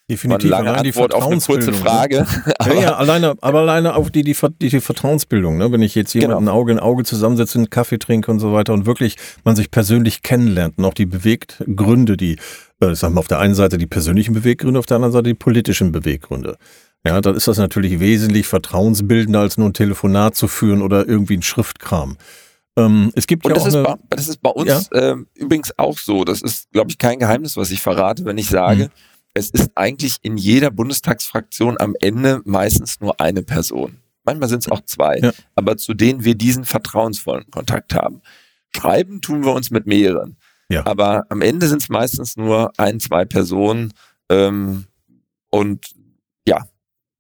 [0.09, 0.53] Definitiv.
[0.53, 1.77] Eine lange Antwort auf eine kurze ne?
[1.77, 2.27] Frage.
[2.65, 5.71] ja, ja, alleine, aber alleine auf die, die, die, die Vertrauensbildung, ne?
[5.71, 6.57] Wenn ich jetzt jemanden genau.
[6.57, 10.21] Auge in Auge zusammensetze, einen Kaffee trinke und so weiter und wirklich man sich persönlich
[10.21, 12.37] kennenlernt und auch die Beweggründe, die,
[12.81, 15.33] äh, sagen wir auf der einen Seite die persönlichen Beweggründe, auf der anderen Seite die
[15.33, 16.57] politischen Beweggründe.
[17.03, 21.37] Ja, dann ist das natürlich wesentlich vertrauensbildender, als nur ein Telefonat zu führen oder irgendwie
[21.37, 22.17] ein Schriftkram.
[22.77, 25.11] Ähm, es gibt und ja das, ist bei, das ist bei uns ja?
[25.11, 26.23] ähm, übrigens auch so.
[26.23, 28.91] Das ist, glaube ich, kein Geheimnis, was ich verrate, wenn ich sage, hm
[29.35, 33.97] es ist eigentlich in jeder Bundestagsfraktion am Ende meistens nur eine Person.
[34.23, 35.31] Manchmal sind es auch zwei, ja.
[35.55, 38.21] aber zu denen wir diesen vertrauensvollen Kontakt haben.
[38.75, 40.37] Schreiben tun wir uns mit mehreren.
[40.69, 40.85] Ja.
[40.85, 43.93] Aber am Ende sind es meistens nur ein, zwei Personen.
[44.29, 44.85] Ähm,
[45.51, 45.93] und
[46.47, 46.65] ja,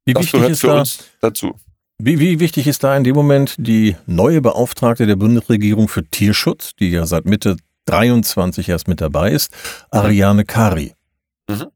[0.05, 1.59] wie das gehört für da, uns dazu.
[1.97, 6.75] Wie, wie wichtig ist da in dem Moment die neue Beauftragte der Bundesregierung für Tierschutz,
[6.75, 7.55] die ja seit Mitte
[7.85, 9.53] 23 erst mit dabei ist,
[9.91, 10.93] Ariane Kari?
[11.49, 11.67] Mhm.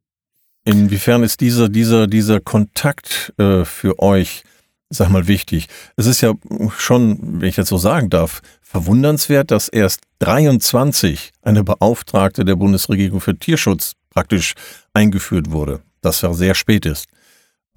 [0.66, 4.44] Inwiefern ist dieser, dieser, dieser Kontakt äh, für euch,
[4.90, 5.68] sag mal, wichtig?
[5.96, 6.34] Es ist ja
[6.78, 13.22] schon, wenn ich jetzt so sagen darf, verwundernswert, dass erst 23 eine Beauftragte der Bundesregierung
[13.22, 14.54] für Tierschutz praktisch
[14.94, 15.80] eingeführt wurde.
[16.02, 17.08] Das ja sehr spät ist.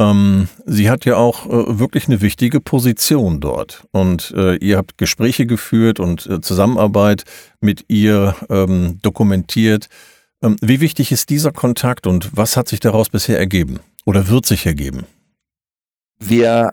[0.02, 3.84] Ähm, sie hat ja auch äh, wirklich eine wichtige Position dort.
[3.92, 7.24] Und äh, ihr habt Gespräche geführt und äh, Zusammenarbeit
[7.60, 9.88] mit ihr ähm, dokumentiert.
[10.42, 14.46] Ähm, wie wichtig ist dieser Kontakt und was hat sich daraus bisher ergeben oder wird
[14.46, 15.06] sich ergeben?
[16.18, 16.72] Wir,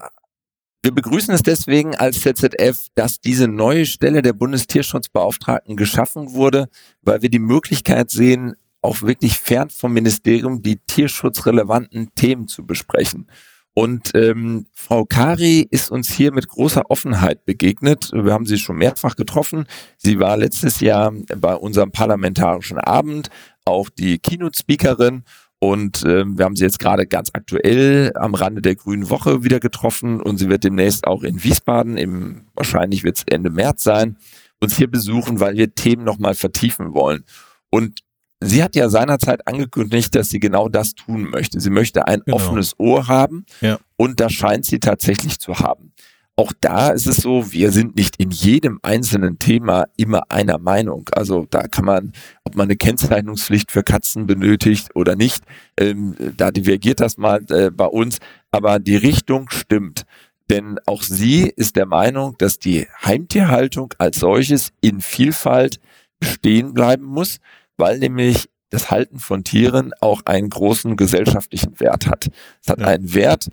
[0.81, 6.67] wir begrüßen es deswegen als ZZF, dass diese neue Stelle der Bundestierschutzbeauftragten geschaffen wurde,
[7.01, 13.27] weil wir die Möglichkeit sehen, auch wirklich fern vom Ministerium die tierschutzrelevanten Themen zu besprechen.
[13.73, 18.11] Und ähm, Frau Kari ist uns hier mit großer Offenheit begegnet.
[18.13, 19.67] Wir haben sie schon mehrfach getroffen.
[19.97, 23.29] Sie war letztes Jahr bei unserem parlamentarischen Abend
[23.65, 25.23] auch die Keynote-Speakerin
[25.59, 29.59] und äh, wir haben sie jetzt gerade ganz aktuell am Rande der Grünen Woche wieder
[29.59, 34.17] getroffen und sie wird demnächst auch in Wiesbaden, im, wahrscheinlich wird es Ende März sein,
[34.61, 37.25] uns hier besuchen, weil wir Themen nochmal vertiefen wollen.
[37.69, 37.99] Und
[38.41, 41.59] sie hat ja seinerzeit angekündigt, dass sie genau das tun möchte.
[41.59, 42.37] Sie möchte ein genau.
[42.37, 43.79] offenes Ohr haben ja.
[43.97, 45.93] und das scheint sie tatsächlich zu haben.
[46.39, 51.09] Auch da ist es so, wir sind nicht in jedem einzelnen Thema immer einer Meinung.
[51.11, 52.13] Also da kann man,
[52.45, 55.43] ob man eine Kennzeichnungspflicht für Katzen benötigt oder nicht,
[55.77, 58.19] ähm, da divergiert das mal äh, bei uns.
[58.51, 60.03] Aber die Richtung stimmt.
[60.49, 65.81] Denn auch sie ist der Meinung, dass die Heimtierhaltung als solches in Vielfalt
[66.21, 67.39] bestehen bleiben muss
[67.79, 72.29] weil nämlich das Halten von Tieren auch einen großen gesellschaftlichen Wert hat.
[72.61, 72.87] Es hat ja.
[72.87, 73.47] einen Wert,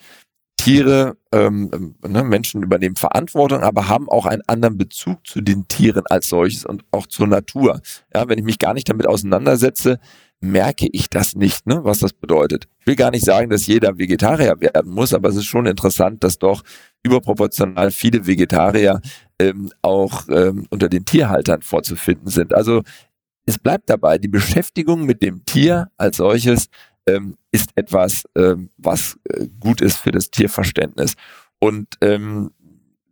[0.59, 6.05] Tiere, ähm, ne, Menschen übernehmen Verantwortung, aber haben auch einen anderen Bezug zu den Tieren
[6.09, 7.81] als solches und auch zur Natur.
[8.15, 10.01] Ja, wenn ich mich gar nicht damit auseinandersetze,
[10.41, 12.69] merke ich das nicht, ne, was das bedeutet.
[12.81, 16.25] Ich will gar nicht sagen, dass jeder Vegetarier werden muss, aber es ist schon interessant,
[16.25, 16.63] dass doch
[17.03, 19.01] überproportional viele Vegetarier
[19.39, 22.55] ähm, auch ähm, unter den Tierhaltern vorzufinden sind.
[22.55, 22.83] Also
[23.47, 26.69] es bleibt dabei, die Beschäftigung mit dem Tier als solches
[27.07, 31.15] ähm, ist etwas, ähm, was äh, gut ist für das Tierverständnis.
[31.61, 32.51] Und ähm,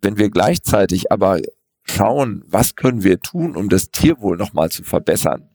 [0.02, 1.40] wenn wir gleichzeitig aber
[1.84, 5.48] schauen, was können wir tun, um das Tierwohl nochmal zu verbessern,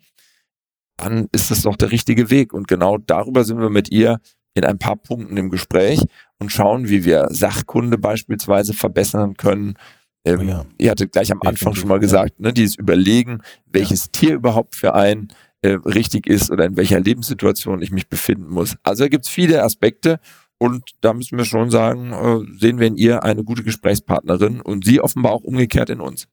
[0.98, 2.54] dann ist es doch der richtige Weg.
[2.54, 4.20] Und genau darüber sind wir mit ihr
[4.54, 6.04] in ein paar Punkten im Gespräch
[6.40, 9.76] und schauen, wie wir Sachkunde beispielsweise verbessern können,
[10.34, 10.66] ähm, oh ja.
[10.78, 14.12] Ihr hattet gleich am Anfang schon mal gesagt, ne, dieses Überlegen, welches ja.
[14.12, 15.30] Tier überhaupt für einen
[15.62, 18.76] äh, richtig ist oder in welcher Lebenssituation ich mich befinden muss.
[18.84, 20.20] Also da gibt's viele Aspekte
[20.58, 24.86] und da müssen wir schon sagen, äh, sehen wir in ihr eine gute Gesprächspartnerin und
[24.86, 26.28] sie offenbar auch umgekehrt in uns.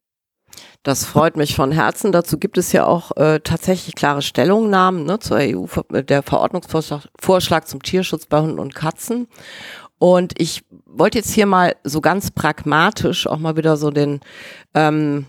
[0.83, 2.13] Das freut mich von Herzen.
[2.13, 7.83] Dazu gibt es ja auch äh, tatsächlich klare Stellungnahmen ne, zur EU, der Verordnungsvorschlag zum
[7.83, 9.27] Tierschutz bei Hunden und Katzen.
[9.99, 14.21] Und ich wollte jetzt hier mal so ganz pragmatisch auch mal wieder so den
[14.75, 15.27] ähm,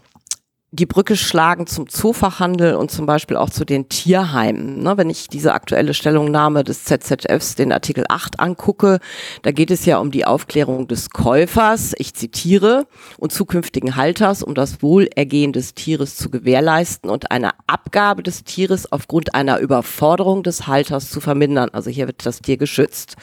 [0.71, 4.83] die Brücke schlagen zum Zoofachhandel und zum Beispiel auch zu den Tierheimen.
[4.83, 8.99] Ne, wenn ich diese aktuelle Stellungnahme des ZZFs, den Artikel 8 angucke,
[9.43, 12.85] da geht es ja um die Aufklärung des Käufers, ich zitiere,
[13.17, 18.91] und zukünftigen Halters, um das Wohlergehen des Tieres zu gewährleisten und eine Abgabe des Tieres
[18.91, 21.69] aufgrund einer Überforderung des Halters zu vermindern.
[21.71, 23.15] Also hier wird das Tier geschützt.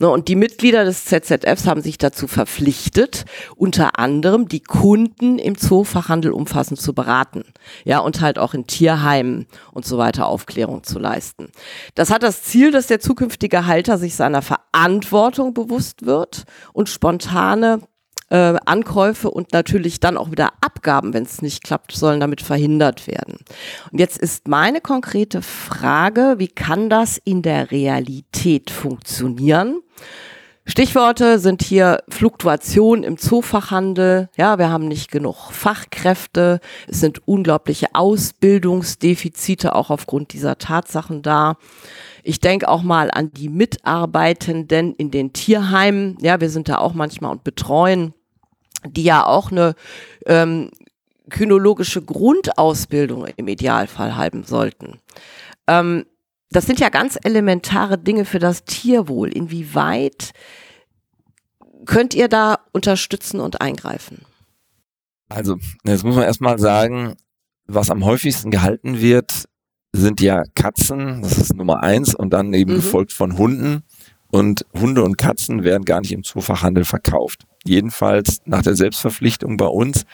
[0.00, 5.56] Ne, und die Mitglieder des ZZFs haben sich dazu verpflichtet, unter anderem die Kunden im
[5.56, 7.44] Zoofachhandel umfassend zu beraten.
[7.84, 11.52] Ja, und halt auch in Tierheimen und so weiter Aufklärung zu leisten.
[11.94, 17.82] Das hat das Ziel, dass der zukünftige Halter sich seiner Verantwortung bewusst wird und spontane
[18.30, 23.06] äh, Ankäufe und natürlich dann auch wieder Abgaben, wenn es nicht klappt, sollen damit verhindert
[23.06, 23.38] werden.
[23.92, 29.80] Und jetzt ist meine konkrete Frage, wie kann das in der Realität funktionieren?
[30.70, 34.28] Stichworte sind hier Fluktuation im Zoofachhandel.
[34.36, 36.60] Ja, wir haben nicht genug Fachkräfte.
[36.86, 41.56] Es sind unglaubliche Ausbildungsdefizite auch aufgrund dieser Tatsachen da.
[42.22, 46.18] Ich denke auch mal an die Mitarbeitenden in den Tierheimen.
[46.20, 48.12] Ja, wir sind da auch manchmal und betreuen,
[48.86, 49.74] die ja auch eine
[50.26, 50.70] ähm,
[51.30, 55.00] kynologische Grundausbildung im Idealfall haben sollten.
[55.66, 56.04] Ähm,
[56.50, 59.28] das sind ja ganz elementare Dinge für das Tierwohl.
[59.28, 60.32] Inwieweit
[61.84, 64.24] könnt ihr da unterstützen und eingreifen?
[65.28, 67.14] Also, jetzt muss man erstmal sagen,
[67.66, 69.44] was am häufigsten gehalten wird,
[69.92, 72.76] sind ja Katzen, das ist Nummer eins, und dann eben mhm.
[72.76, 73.82] gefolgt von Hunden.
[74.30, 77.46] Und Hunde und Katzen werden gar nicht im Zoofachhandel verkauft.
[77.64, 80.04] Jedenfalls nach der Selbstverpflichtung bei uns.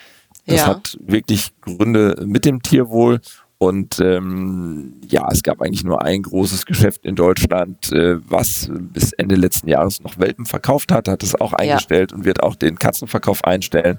[0.46, 0.66] Das ja.
[0.68, 3.20] hat wirklich Gründe mit dem Tierwohl
[3.58, 9.12] und ähm, ja, es gab eigentlich nur ein großes Geschäft in Deutschland, äh, was bis
[9.12, 12.16] Ende letzten Jahres noch Welpen verkauft hat, hat es auch eingestellt ja.
[12.16, 13.98] und wird auch den Katzenverkauf einstellen.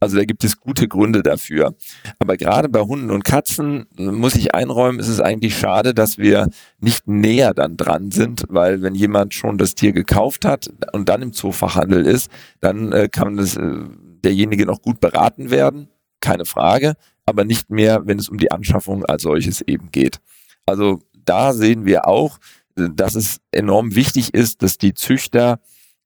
[0.00, 1.74] Also da gibt es gute Gründe dafür.
[2.18, 6.48] Aber gerade bei Hunden und Katzen muss ich einräumen, ist es eigentlich schade, dass wir
[6.80, 11.22] nicht näher dann dran sind, weil wenn jemand schon das Tier gekauft hat und dann
[11.22, 13.84] im Zoofachhandel ist, dann äh, kann das, äh,
[14.24, 15.88] derjenige noch gut beraten werden,
[16.20, 16.94] keine Frage
[17.26, 20.18] aber nicht mehr, wenn es um die Anschaffung als solches eben geht.
[20.66, 22.38] Also da sehen wir auch,
[22.74, 25.60] dass es enorm wichtig ist, dass die Züchter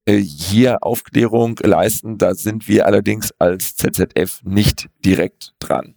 [0.04, 2.18] äh, hier Aufklärung leisten.
[2.18, 5.94] Da sind wir allerdings als ZZF nicht direkt dran.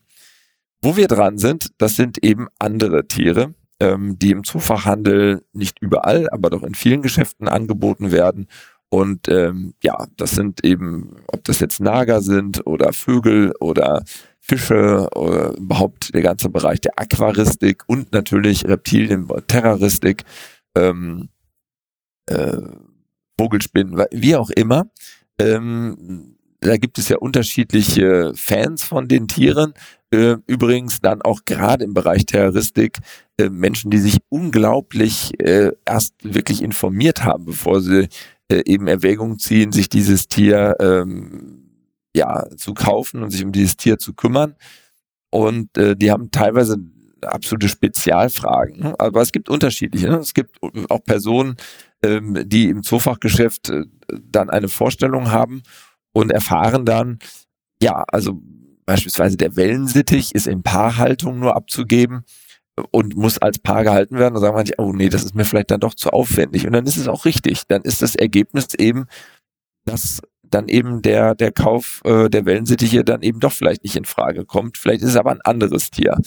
[0.82, 6.30] Wo wir dran sind, das sind eben andere Tiere, ähm, die im Zufachhandel nicht überall,
[6.30, 8.48] aber doch in vielen Geschäften angeboten werden.
[8.90, 14.04] Und ähm, ja, das sind eben, ob das jetzt Nager sind oder Vögel oder
[14.42, 20.24] Fische, oder überhaupt der ganze Bereich der Aquaristik und natürlich Reptilien, Terroristik,
[20.76, 21.30] ähm,
[22.26, 22.58] äh,
[23.40, 24.92] Vogelspinnen, wie auch immer.
[25.40, 29.74] Ähm, da gibt es ja unterschiedliche Fans von den Tieren.
[30.12, 32.98] Äh, übrigens dann auch gerade im Bereich Terroristik
[33.38, 38.10] äh, Menschen, die sich unglaublich äh, erst wirklich informiert haben, bevor sie
[38.52, 41.61] äh, eben Erwägungen ziehen, sich dieses Tier ähm,
[42.16, 44.56] ja zu kaufen und sich um dieses Tier zu kümmern.
[45.30, 46.78] Und äh, die haben teilweise
[47.22, 48.80] absolute Spezialfragen.
[48.80, 48.96] Ne?
[49.00, 50.10] Aber es gibt unterschiedliche.
[50.10, 50.18] Ne?
[50.18, 50.58] Es gibt
[50.90, 51.56] auch Personen,
[52.04, 53.86] ähm, die im Zoofachgeschäft äh,
[54.24, 55.64] dann eine Vorstellung haben
[56.14, 57.20] und erfahren dann,
[57.82, 58.42] ja, also
[58.86, 62.26] beispielsweise der Wellensittich ist in Paarhaltung nur abzugeben
[62.92, 64.36] und muss als Paar gehalten werden.
[64.36, 66.66] Und sagen manche, oh nee, das ist mir vielleicht dann doch zu aufwendig.
[66.66, 67.64] Und dann ist es auch richtig.
[67.68, 69.06] Dann ist das Ergebnis eben,
[69.86, 70.22] dass
[70.52, 74.46] dann eben der, der Kauf äh, der Wellensittiche dann eben doch vielleicht nicht in Frage
[74.46, 74.78] kommt.
[74.78, 76.18] Vielleicht ist es aber ein anderes Tier.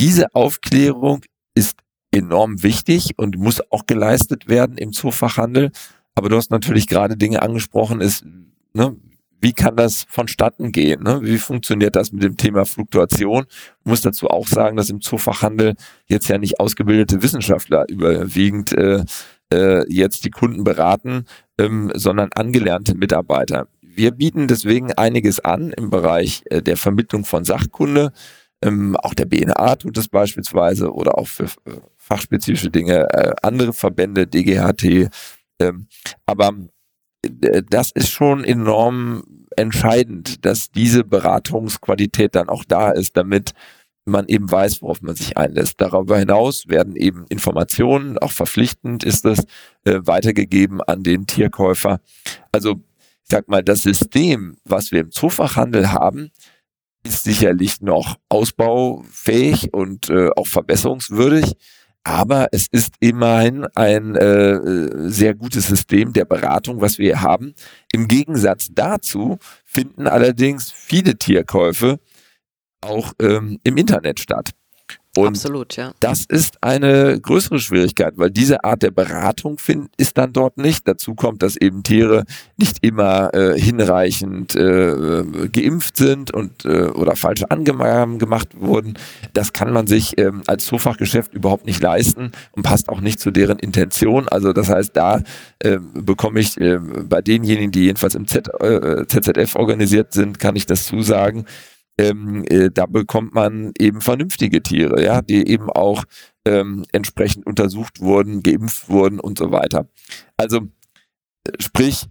[0.00, 1.22] Diese Aufklärung
[1.54, 1.76] ist
[2.10, 5.70] enorm wichtig und muss auch geleistet werden im Zoofachhandel.
[6.14, 8.24] Aber du hast natürlich gerade Dinge angesprochen, ist,
[8.72, 8.96] ne,
[9.40, 11.02] wie kann das vonstatten gehen?
[11.02, 11.20] Ne?
[11.22, 13.46] Wie funktioniert das mit dem Thema Fluktuation?
[13.48, 15.76] Ich muss dazu auch sagen, dass im Zoofachhandel
[16.06, 19.04] jetzt ja nicht ausgebildete Wissenschaftler überwiegend äh,
[19.52, 21.24] äh, jetzt die Kunden beraten,
[21.60, 23.68] ähm, sondern angelernte Mitarbeiter.
[23.82, 28.12] Wir bieten deswegen einiges an im Bereich äh, der Vermittlung von Sachkunde.
[28.62, 33.72] Ähm, auch der BNA tut das beispielsweise oder auch für äh, fachspezifische Dinge äh, andere
[33.72, 35.10] Verbände, DGHT.
[35.60, 35.86] Ähm,
[36.24, 36.52] aber
[37.22, 39.22] äh, das ist schon enorm
[39.56, 43.52] entscheidend, dass diese Beratungsqualität dann auch da ist, damit
[44.10, 45.80] man eben weiß, worauf man sich einlässt.
[45.80, 49.44] Darüber hinaus werden eben Informationen, auch verpflichtend ist es,
[49.84, 52.00] äh, weitergegeben an den Tierkäufer.
[52.52, 56.30] Also ich sag mal, das System, was wir im Zoofachhandel haben,
[57.04, 61.54] ist sicherlich noch ausbaufähig und äh, auch verbesserungswürdig.
[62.02, 67.54] Aber es ist immerhin ein äh, sehr gutes System der Beratung, was wir hier haben.
[67.92, 72.00] Im Gegensatz dazu finden allerdings viele Tierkäufe
[72.80, 74.50] auch ähm, im Internet statt.
[75.16, 75.92] Und Absolut, ja.
[75.98, 80.86] Das ist eine größere Schwierigkeit, weil diese Art der Beratung find, ist dann dort nicht.
[80.86, 82.24] Dazu kommt, dass eben Tiere
[82.56, 88.94] nicht immer äh, hinreichend äh, geimpft sind und äh, oder falsche Angaben gemacht wurden.
[89.32, 93.32] Das kann man sich ähm, als Zoofachgeschäft überhaupt nicht leisten und passt auch nicht zu
[93.32, 94.28] deren Intention.
[94.28, 95.22] Also das heißt, da
[95.58, 100.54] äh, bekomme ich äh, bei denjenigen, die jedenfalls im Z, äh, ZZF organisiert sind, kann
[100.54, 101.46] ich das zusagen
[102.00, 106.04] ähm, äh, da bekommt man eben vernünftige Tiere, ja, die eben auch
[106.46, 109.86] ähm, entsprechend untersucht wurden, geimpft wurden und so weiter.
[110.36, 110.68] Also
[111.46, 112.06] äh, sprich,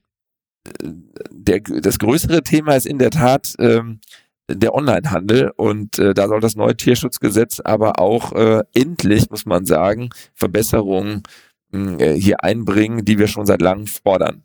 [0.67, 0.89] äh,
[1.32, 3.99] der, das größere Thema ist in der Tat ähm,
[4.47, 9.65] der Onlinehandel und äh, da soll das neue Tierschutzgesetz aber auch äh, endlich, muss man
[9.65, 11.23] sagen, Verbesserungen
[11.71, 14.43] äh, hier einbringen, die wir schon seit langem fordern.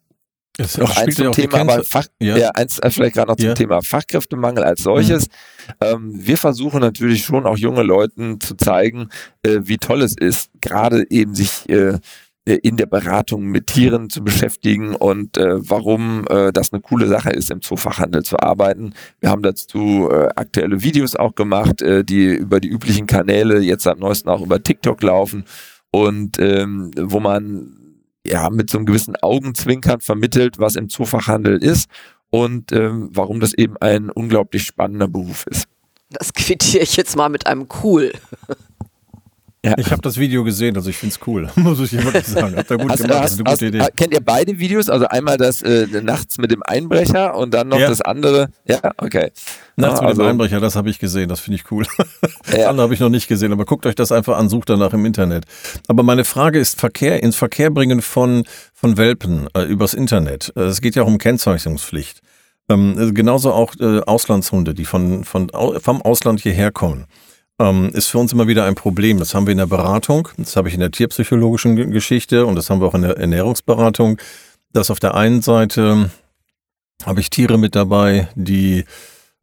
[0.56, 2.36] Es noch eins zum Thema, aber Fach, ja.
[2.36, 2.50] ja.
[2.50, 3.54] eins äh, vielleicht gerade noch zum ja.
[3.54, 5.26] Thema Fachkräftemangel als solches.
[5.26, 5.72] Mhm.
[5.80, 9.08] Ähm, wir versuchen natürlich schon auch junge Leuten zu zeigen,
[9.42, 11.98] äh, wie toll es ist, gerade eben sich äh,
[12.44, 17.30] in der Beratung mit Tieren zu beschäftigen und äh, warum äh, das eine coole Sache
[17.30, 18.92] ist, im Zoofachhandel zu arbeiten.
[19.20, 23.86] Wir haben dazu äh, aktuelle Videos auch gemacht, äh, die über die üblichen Kanäle jetzt
[23.86, 25.44] am neuesten auch über TikTok laufen
[25.90, 27.83] und ähm, wo man
[28.26, 31.88] ja, mit so einem gewissen Augenzwinkern vermittelt, was im Zoofachhandel ist
[32.30, 35.66] und ähm, warum das eben ein unglaublich spannender Beruf ist.
[36.10, 38.12] Das quittiere ich jetzt mal mit einem cool.
[39.64, 39.72] Ja.
[39.78, 42.54] Ich habe das Video gesehen, also ich finde es cool, muss ich wirklich sagen.
[42.54, 43.88] Habt ihr gut hast, gemacht, hast, das ist eine gute Idee.
[43.96, 44.90] Kennt ihr beide Videos?
[44.90, 47.88] Also einmal das äh, nachts mit dem Einbrecher und dann noch ja.
[47.88, 48.50] das andere.
[48.66, 49.30] Ja, okay.
[49.76, 51.84] Nachts mit also, dem Einbrecher, das habe ich gesehen, das finde ich cool.
[52.46, 52.68] Das ja.
[52.68, 55.06] andere habe ich noch nicht gesehen, aber guckt euch das einfach an, sucht danach im
[55.06, 55.44] Internet.
[55.88, 60.52] Aber meine Frage ist Verkehr, ins Verkehr bringen von, von Welpen äh, übers Internet.
[60.54, 62.20] Äh, es geht ja auch um Kennzeichnungspflicht.
[62.68, 67.06] Ähm, genauso auch äh, Auslandshunde, die von, von, vom Ausland hierher kommen
[67.58, 69.18] ähm, ist für uns immer wieder ein Problem.
[69.18, 72.70] Das haben wir in der Beratung, das habe ich in der tierpsychologischen Geschichte und das
[72.70, 74.18] haben wir auch in der Ernährungsberatung,
[74.72, 76.10] dass auf der einen Seite
[77.04, 78.84] habe ich Tiere mit dabei, die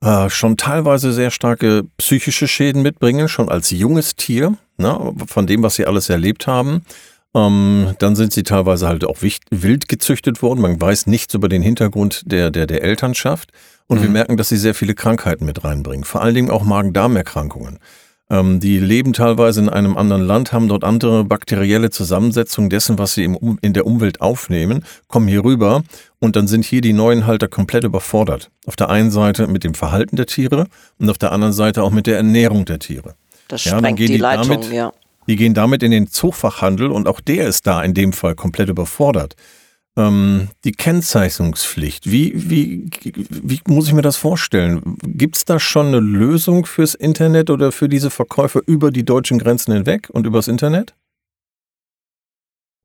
[0.03, 5.63] äh, schon teilweise sehr starke psychische Schäden mitbringen, schon als junges Tier, ne, von dem,
[5.63, 6.83] was sie alles erlebt haben.
[7.33, 10.59] Ähm, dann sind sie teilweise halt auch wild gezüchtet worden.
[10.61, 13.52] Man weiß nichts über den Hintergrund der, der, der Elternschaft.
[13.87, 14.04] Und mhm.
[14.04, 16.04] wir merken, dass sie sehr viele Krankheiten mit reinbringen.
[16.04, 17.79] Vor allen Dingen auch Magen-Darm-Erkrankungen.
[18.32, 23.13] Ähm, die leben teilweise in einem anderen Land, haben dort andere bakterielle Zusammensetzungen dessen, was
[23.13, 25.84] sie im, in der Umwelt aufnehmen, kommen hier rüber
[26.19, 28.50] und dann sind hier die neuen Halter komplett überfordert.
[28.65, 30.67] Auf der einen Seite mit dem Verhalten der Tiere
[30.98, 33.15] und auf der anderen Seite auch mit der Ernährung der Tiere.
[33.50, 34.94] Das ja, sprengt die, die Leitung, damit, ja.
[35.27, 38.69] Die gehen damit in den Zoofachhandel und auch der ist da in dem Fall komplett
[38.69, 39.36] überfordert.
[39.98, 42.89] Ähm, die Kennzeichnungspflicht, wie, wie,
[43.29, 44.98] wie muss ich mir das vorstellen?
[45.04, 49.37] Gibt es da schon eine Lösung fürs Internet oder für diese Verkäufer über die deutschen
[49.37, 50.96] Grenzen hinweg und übers Internet?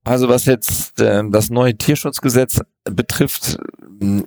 [0.07, 3.59] Also was jetzt äh, das neue Tierschutzgesetz betrifft,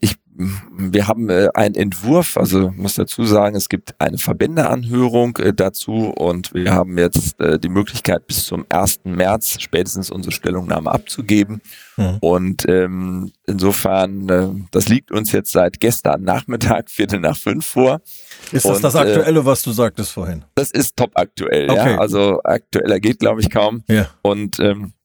[0.02, 5.54] ich wir haben äh, einen Entwurf, also muss dazu sagen, es gibt eine Verbändeanhörung äh,
[5.54, 9.02] dazu und wir haben jetzt äh, die Möglichkeit bis zum 1.
[9.04, 11.62] März spätestens unsere Stellungnahme abzugeben.
[11.98, 12.18] Mhm.
[12.22, 18.00] Und ähm, insofern, äh, das liegt uns jetzt seit gestern Nachmittag, Viertel nach fünf vor.
[18.54, 20.46] Ist das und, das Aktuelle, äh, was du sagtest vorhin?
[20.56, 21.92] Das ist top aktuell, okay.
[21.92, 21.98] ja.
[21.98, 23.84] Also aktueller geht, glaube ich, kaum.
[23.90, 24.08] Ja.
[24.22, 24.99] Und ähm, äh,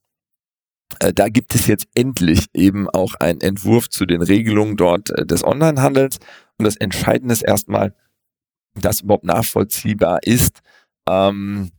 [0.99, 5.43] da gibt es jetzt endlich eben auch einen Entwurf zu den Regelungen dort äh, des
[5.43, 6.19] Onlinehandels.
[6.57, 7.93] Und das Entscheidende ist erstmal,
[8.75, 10.59] dass überhaupt nachvollziehbar ist,
[11.09, 11.71] ähm,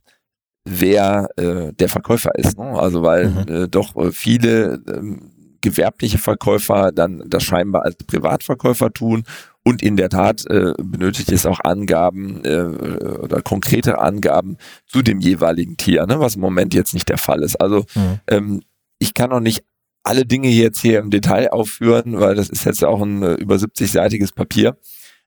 [0.65, 2.57] wer äh, der Verkäufer ist.
[2.57, 2.65] Ne?
[2.65, 3.47] Also weil mhm.
[3.47, 9.23] äh, doch äh, viele ähm, gewerbliche Verkäufer dann das scheinbar als Privatverkäufer tun
[9.63, 15.19] und in der Tat äh, benötigt es auch Angaben äh, oder konkrete Angaben zu dem
[15.19, 16.19] jeweiligen Tier, ne?
[16.19, 17.59] was im Moment jetzt nicht der Fall ist.
[17.59, 18.19] Also mhm.
[18.27, 18.61] ähm,
[18.99, 19.63] ich kann noch nicht
[20.03, 23.55] alle Dinge jetzt hier im Detail aufführen, weil das ist jetzt auch ein äh, über
[23.55, 24.77] 70-seitiges Papier.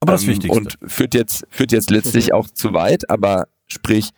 [0.01, 0.59] Aber das ähm, Wichtigste.
[0.59, 4.11] Und führt jetzt, führt jetzt letztlich auch zu weit, aber sprich,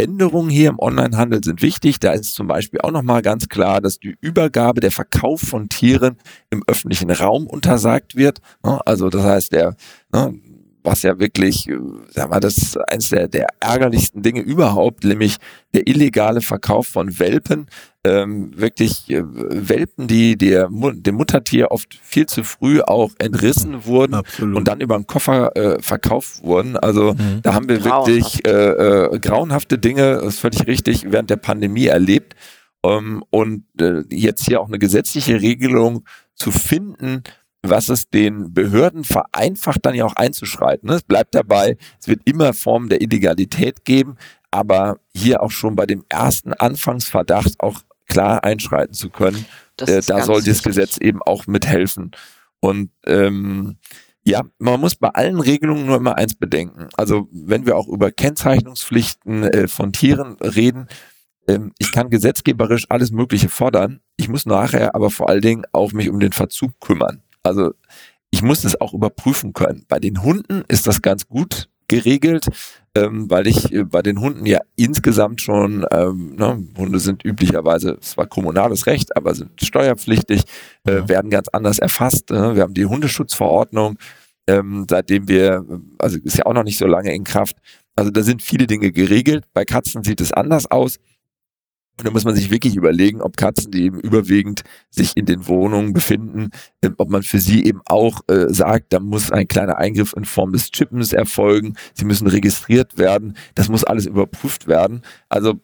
[0.00, 2.00] Änderungen hier im Onlinehandel sind wichtig.
[2.00, 6.16] Da ist zum Beispiel auch nochmal ganz klar, dass die Übergabe, der Verkauf von Tieren
[6.50, 8.40] im öffentlichen Raum untersagt wird.
[8.64, 9.76] Ne, also das heißt, der,
[10.12, 10.34] ne,
[10.82, 11.78] was ja wirklich, äh,
[12.10, 15.36] sag mal, das ist eines der, der ärgerlichsten Dinge überhaupt, nämlich
[15.74, 17.66] der illegale Verkauf von Welpen.
[18.02, 24.14] Ähm, wirklich äh, Welpen, die der, dem Muttertier oft viel zu früh auch entrissen wurden
[24.14, 24.56] Absolut.
[24.56, 26.78] und dann über den Koffer äh, verkauft wurden.
[26.78, 27.42] Also mhm.
[27.42, 31.86] da haben wir wirklich äh, äh, grauenhafte Dinge, das ist völlig richtig, während der Pandemie
[31.86, 32.34] erlebt.
[32.82, 36.04] Ähm, und äh, jetzt hier auch eine gesetzliche Regelung
[36.34, 37.22] zu finden,
[37.62, 40.88] was es den Behörden vereinfacht, dann ja auch einzuschreiten.
[40.88, 40.96] Ne?
[40.96, 44.16] Es bleibt dabei, es wird immer Formen der Illegalität geben,
[44.50, 49.44] aber hier auch schon bei dem ersten Anfangsverdacht auch klar einschreiten zu können.
[49.80, 52.10] Äh, da soll das Gesetz eben auch mithelfen.
[52.60, 53.78] Und ähm,
[54.24, 56.88] ja, man muss bei allen Regelungen nur immer eins bedenken.
[56.96, 60.88] Also wenn wir auch über Kennzeichnungspflichten äh, von Tieren reden,
[61.48, 64.00] ähm, ich kann gesetzgeberisch alles Mögliche fordern.
[64.16, 67.22] Ich muss nachher aber vor allen Dingen auch mich um den Verzug kümmern.
[67.42, 67.72] Also
[68.30, 69.84] ich muss das auch überprüfen können.
[69.88, 72.46] Bei den Hunden ist das ganz gut geregelt,
[72.94, 77.98] ähm, weil ich äh, bei den Hunden ja insgesamt schon, ähm, ne, Hunde sind üblicherweise
[78.00, 80.44] zwar kommunales Recht, aber sind steuerpflichtig,
[80.86, 81.08] äh, ja.
[81.08, 82.30] werden ganz anders erfasst.
[82.30, 83.98] Äh, wir haben die Hundeschutzverordnung,
[84.46, 85.66] ähm, seitdem wir,
[85.98, 87.56] also ist ja auch noch nicht so lange in Kraft.
[87.96, 89.44] Also da sind viele Dinge geregelt.
[89.52, 90.98] Bei Katzen sieht es anders aus.
[92.00, 95.46] Und da muss man sich wirklich überlegen, ob Katzen, die eben überwiegend sich in den
[95.46, 96.48] Wohnungen befinden,
[96.80, 100.24] äh, ob man für sie eben auch äh, sagt, da muss ein kleiner Eingriff in
[100.24, 105.02] Form des Chippens erfolgen, sie müssen registriert werden, das muss alles überprüft werden.
[105.28, 105.60] Also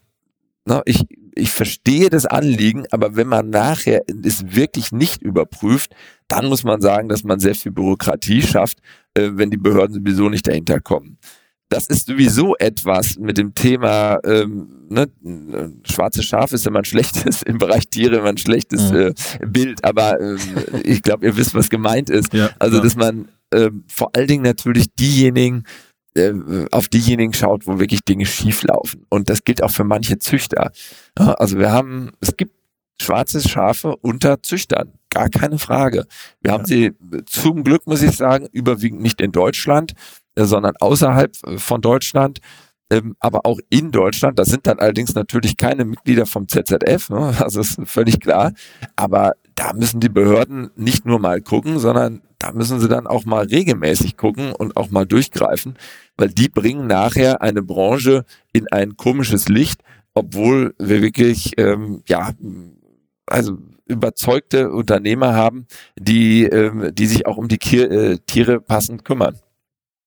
[0.66, 5.95] na, ich, ich verstehe das Anliegen, aber wenn man nachher es wirklich nicht überprüft,
[6.28, 8.80] dann muss man sagen, dass man sehr viel Bürokratie schafft,
[9.14, 11.16] äh, wenn die Behörden sowieso nicht dahinter kommen
[11.68, 15.08] das ist sowieso etwas mit dem Thema, ähm, ne,
[15.84, 18.96] schwarze Schaf ist immer ein schlechtes, im Bereich Tiere immer ein schlechtes mhm.
[18.96, 20.36] äh, Bild, aber äh,
[20.84, 22.32] ich glaube, ihr wisst, was gemeint ist.
[22.32, 22.82] Ja, also, ja.
[22.82, 25.64] dass man äh, vor allen Dingen natürlich diejenigen,
[26.14, 26.32] äh,
[26.70, 29.04] auf diejenigen schaut, wo wirklich Dinge schief laufen.
[29.08, 30.70] Und das gilt auch für manche Züchter.
[31.14, 32.52] Also wir haben, es gibt
[33.00, 34.92] schwarze Schafe unter Züchtern.
[35.10, 36.06] Gar keine Frage.
[36.40, 36.52] Wir ja.
[36.52, 36.92] haben sie
[37.26, 39.92] zum Glück, muss ich sagen, überwiegend nicht in Deutschland.
[40.37, 42.41] Äh, sondern außerhalb äh, von Deutschland,
[42.93, 44.39] ähm, aber auch in Deutschland.
[44.39, 47.34] Das sind dann allerdings natürlich keine Mitglieder vom ZZF, ne?
[47.41, 48.53] also ist völlig klar.
[48.95, 53.24] Aber da müssen die Behörden nicht nur mal gucken, sondern da müssen sie dann auch
[53.24, 55.78] mal regelmäßig gucken und auch mal durchgreifen,
[56.18, 59.80] weil die bringen nachher eine Branche in ein komisches Licht,
[60.12, 62.32] obwohl wir wirklich, ähm, ja,
[63.26, 63.57] also
[63.87, 65.66] überzeugte Unternehmer haben,
[65.99, 69.39] die, ähm, die sich auch um die äh, Tiere passend kümmern.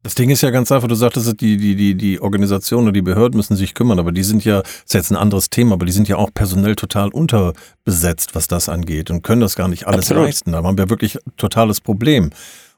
[0.02, 3.02] Das Ding ist ja ganz einfach, du sagtest, die, die, die, die Organisation und die
[3.02, 5.86] Behörden müssen sich kümmern, aber die sind ja, das ist jetzt ein anderes Thema, aber
[5.86, 9.88] die sind ja auch personell total unterbesetzt, was das angeht und können das gar nicht
[9.88, 10.24] alles Absolut.
[10.26, 10.54] leisten.
[10.54, 12.30] Da haben wir wirklich ein totales Problem.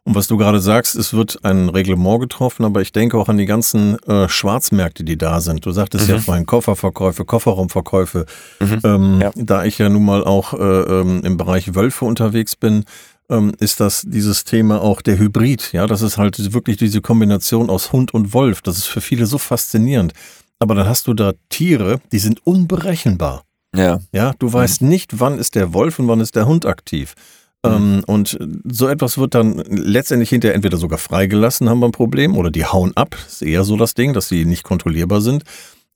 [0.03, 3.37] Und was du gerade sagst, es wird ein Reglement getroffen, aber ich denke auch an
[3.37, 5.63] die ganzen äh, Schwarzmärkte, die da sind.
[5.63, 6.15] Du sagtest mhm.
[6.15, 8.25] ja vorhin Kofferverkäufe, Kofferraumverkäufe.
[8.59, 8.79] Mhm.
[8.83, 9.31] Ähm, ja.
[9.35, 12.85] Da ich ja nun mal auch äh, ähm, im Bereich Wölfe unterwegs bin,
[13.31, 15.71] ähm, ist das dieses Thema auch der Hybrid.
[15.73, 18.61] Ja, das ist halt wirklich diese Kombination aus Hund und Wolf.
[18.61, 20.13] Das ist für viele so faszinierend.
[20.59, 23.43] Aber dann hast du da Tiere, die sind unberechenbar.
[23.75, 23.99] Ja.
[24.11, 24.89] Ja, du weißt mhm.
[24.89, 27.15] nicht, wann ist der Wolf und wann ist der Hund aktiv.
[27.63, 28.37] Ähm, und
[28.69, 32.65] so etwas wird dann letztendlich hinterher entweder sogar freigelassen, haben wir ein Problem, oder die
[32.65, 33.15] hauen ab.
[33.27, 35.43] Ist eher so das Ding, dass sie nicht kontrollierbar sind.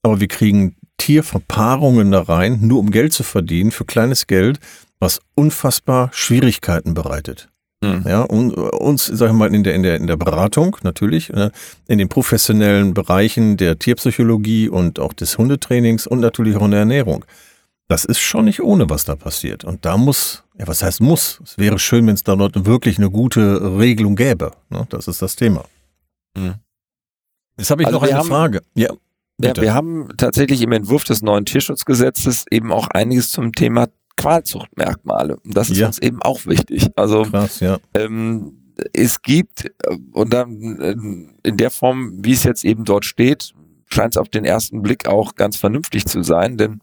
[0.04, 4.60] Aber wir kriegen Tierverpaarungen da rein, nur um Geld zu verdienen, für kleines Geld,
[5.00, 7.50] was unfassbar Schwierigkeiten bereitet.
[7.82, 8.04] Mhm.
[8.08, 11.52] Ja, und uns, sag ich mal, in der, in der, in der Beratung natürlich, äh,
[11.88, 16.82] in den professionellen Bereichen der Tierpsychologie und auch des Hundetrainings und natürlich auch in der
[16.82, 17.26] Ernährung.
[17.88, 19.64] Das ist schon nicht ohne, was da passiert.
[19.64, 21.40] Und da muss, ja, was heißt muss?
[21.44, 24.54] Es wäre schön, wenn es da dort wirklich eine gute Regelung gäbe.
[24.70, 24.88] Ne?
[24.90, 25.66] Das ist das Thema.
[26.36, 26.56] Mhm.
[27.58, 28.62] Jetzt habe ich also noch eine haben, Frage.
[28.74, 28.90] Ja,
[29.42, 33.88] ja, wir haben tatsächlich im Entwurf des neuen Tierschutzgesetzes eben auch einiges zum Thema
[34.18, 35.38] Qualzuchtmerkmale.
[35.44, 35.88] Das ist ja.
[35.88, 36.88] uns eben auch wichtig.
[36.96, 37.80] Also Krass, ja.
[37.94, 38.58] ähm,
[38.94, 43.54] es gibt, äh, und dann äh, in der Form, wie es jetzt eben dort steht,
[43.88, 46.82] scheint es auf den ersten Blick auch ganz vernünftig zu sein, denn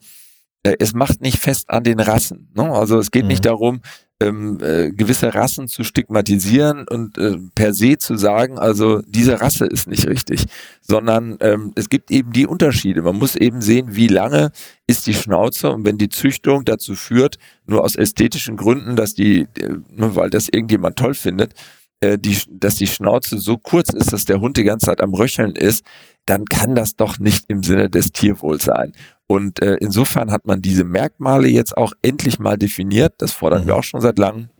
[0.62, 2.48] es macht nicht fest an den Rassen.
[2.54, 2.62] Ne?
[2.62, 3.28] Also es geht mhm.
[3.28, 3.80] nicht darum,
[4.22, 9.66] ähm, äh, gewisse Rassen zu stigmatisieren und äh, per se zu sagen, also diese Rasse
[9.66, 10.46] ist nicht richtig,
[10.80, 13.02] sondern ähm, es gibt eben die Unterschiede.
[13.02, 14.52] Man muss eben sehen, wie lange
[14.86, 19.48] ist die Schnauze und wenn die Züchtung dazu führt, nur aus ästhetischen Gründen, dass die,
[19.58, 21.54] äh, nur weil das irgendjemand toll findet,
[22.02, 25.14] äh, die, dass die Schnauze so kurz ist, dass der Hund die ganze Zeit am
[25.14, 25.84] Röcheln ist,
[26.26, 28.92] dann kann das doch nicht im Sinne des Tierwohls sein.
[29.28, 33.14] Und äh, insofern hat man diese Merkmale jetzt auch endlich mal definiert.
[33.18, 33.66] Das fordern mhm.
[33.68, 34.50] wir auch schon seit langem,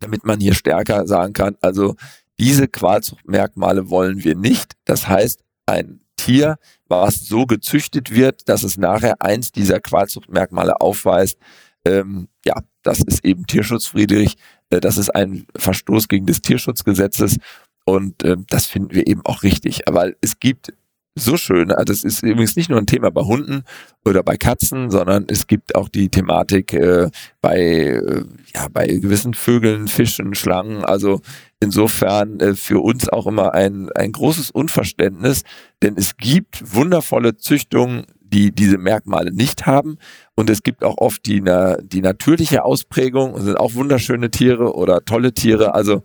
[0.00, 1.96] damit man hier stärker sagen kann, also
[2.38, 4.74] diese Qualzuchtmerkmale wollen wir nicht.
[4.84, 6.56] Das heißt, ein Tier,
[6.86, 11.38] was so gezüchtet wird, dass es nachher eins dieser Qualzuchtmerkmale aufweist,
[11.84, 14.36] ähm, ja, das ist eben tierschutzfriedlich,
[14.70, 17.38] das ist ein Verstoß gegen das Tierschutzgesetzes
[17.84, 19.88] und äh, das finden wir eben auch richtig.
[19.88, 20.72] Aber es gibt
[21.18, 21.72] so schön.
[21.72, 23.64] Also es ist übrigens nicht nur ein Thema bei Hunden
[24.04, 27.10] oder bei Katzen, sondern es gibt auch die Thematik äh,
[27.40, 30.84] bei äh, ja bei gewissen Vögeln, Fischen, Schlangen.
[30.84, 31.20] Also
[31.60, 35.42] insofern äh, für uns auch immer ein ein großes Unverständnis,
[35.82, 39.98] denn es gibt wundervolle Züchtungen, die diese Merkmale nicht haben
[40.34, 41.42] und es gibt auch oft die
[41.82, 45.74] die natürliche Ausprägung, sind auch wunderschöne Tiere oder tolle Tiere.
[45.74, 46.02] Also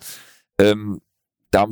[0.60, 1.02] ähm,
[1.52, 1.68] da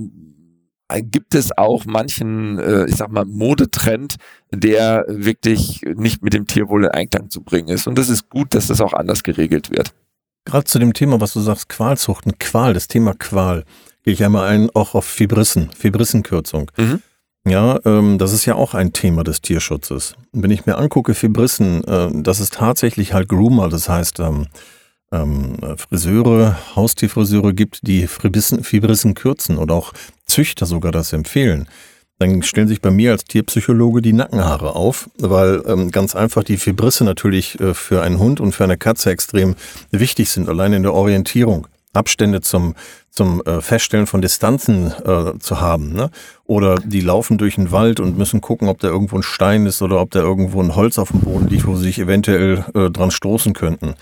[0.99, 4.16] gibt es auch manchen, äh, ich sag mal, Modetrend,
[4.52, 7.88] der wirklich nicht mit dem Tierwohl in Einklang zu bringen ist.
[7.88, 9.93] Und das ist gut, dass das auch anders geregelt wird.
[10.45, 13.64] Gerade zu dem Thema, was du sagst, Qualzuchten, Qual, das Thema Qual,
[14.04, 16.72] gehe ich einmal ein, auch auf Fibrissen, Fibrissenkürzung.
[16.78, 17.02] Mhm.
[17.47, 20.15] Ja, ähm, das ist ja auch ein Thema des Tierschutzes.
[20.31, 24.47] wenn ich mir angucke, Fibrissen, äh, das ist tatsächlich halt Groomer, das heißt, ähm,
[25.11, 29.93] ähm, Friseure, Haustierfriseure gibt, die Fibrissen, Fibrissen kürzen oder auch
[30.25, 31.67] Züchter sogar das empfehlen,
[32.19, 36.57] dann stellen sich bei mir als Tierpsychologe die Nackenhaare auf, weil ähm, ganz einfach die
[36.57, 39.55] Fibrisse natürlich äh, für einen Hund und für eine Katze extrem
[39.89, 41.67] wichtig sind, allein in der Orientierung.
[41.93, 42.75] Abstände zum,
[43.09, 45.93] zum äh, Feststellen von Distanzen äh, zu haben.
[45.93, 46.09] Ne?
[46.45, 49.81] Oder die laufen durch den Wald und müssen gucken, ob da irgendwo ein Stein ist
[49.81, 52.89] oder ob da irgendwo ein Holz auf dem Boden liegt, wo sie sich eventuell äh,
[52.89, 53.95] dran stoßen könnten.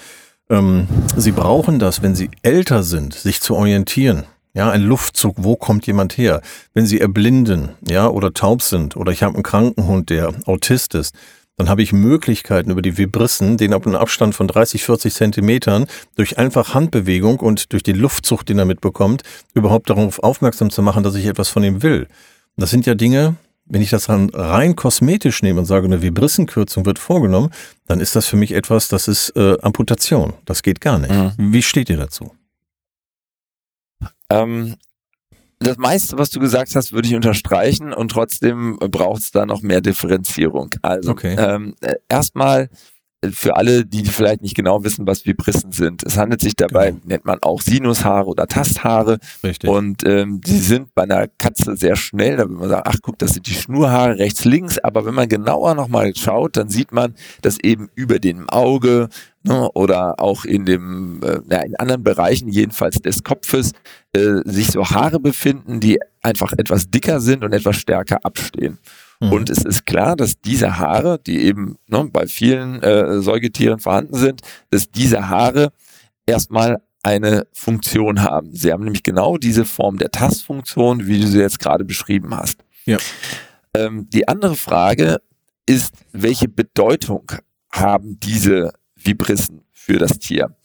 [0.49, 4.25] Ähm, sie brauchen das, wenn sie älter sind, sich zu orientieren.
[4.53, 6.41] Ja, ein Luftzug, wo kommt jemand her?
[6.73, 11.15] Wenn sie erblinden, ja, oder taub sind, oder ich habe einen Krankenhund, der Autist ist,
[11.59, 15.87] dann habe ich Möglichkeiten über die Vibrissen, den ab einem Abstand von 30, 40 Zentimetern,
[16.15, 21.03] durch einfach Handbewegung und durch den Luftzug, den er mitbekommt, überhaupt darauf aufmerksam zu machen,
[21.03, 22.07] dass ich etwas von ihm will.
[22.55, 23.35] Das sind ja Dinge,
[23.65, 27.51] wenn ich das dann rein kosmetisch nehme und sage, eine Vibrissenkürzung wird vorgenommen,
[27.87, 30.35] dann ist das für mich etwas, das ist äh, Amputation.
[30.45, 31.11] Das geht gar nicht.
[31.11, 31.33] Mhm.
[31.37, 32.31] Wie steht ihr dazu?
[34.29, 34.75] Ähm,
[35.59, 39.61] das meiste, was du gesagt hast, würde ich unterstreichen und trotzdem braucht es da noch
[39.61, 40.69] mehr Differenzierung.
[40.81, 41.35] Also okay.
[41.37, 42.69] ähm, äh, erstmal
[43.31, 46.03] für alle, die vielleicht nicht genau wissen, was Vibrissen sind.
[46.03, 47.01] Es handelt sich dabei, genau.
[47.05, 49.19] nennt man auch Sinushaare oder Tasthaare.
[49.43, 49.69] Richtig.
[49.69, 52.37] Und ähm, die sind bei einer Katze sehr schnell.
[52.37, 54.79] Da würde man sagen, ach guck, das sind die Schnurhaare rechts, links.
[54.79, 59.09] Aber wenn man genauer nochmal schaut, dann sieht man, dass eben über dem Auge
[59.43, 63.73] ne, oder auch in dem, äh, ja, in anderen Bereichen jedenfalls des Kopfes
[64.13, 68.79] äh, sich so Haare befinden, die einfach etwas dicker sind und etwas stärker abstehen.
[69.19, 69.31] Mhm.
[69.31, 74.15] Und es ist klar, dass diese Haare, die eben ne, bei vielen äh, Säugetieren vorhanden
[74.15, 75.71] sind, dass diese Haare
[76.25, 78.53] erstmal eine Funktion haben.
[78.53, 82.57] Sie haben nämlich genau diese Form der Tastfunktion, wie du sie jetzt gerade beschrieben hast.
[82.85, 82.97] Ja.
[83.73, 85.21] Ähm, die andere Frage
[85.65, 87.31] ist, welche Bedeutung
[87.71, 90.55] haben diese Vibrissen für das Tier?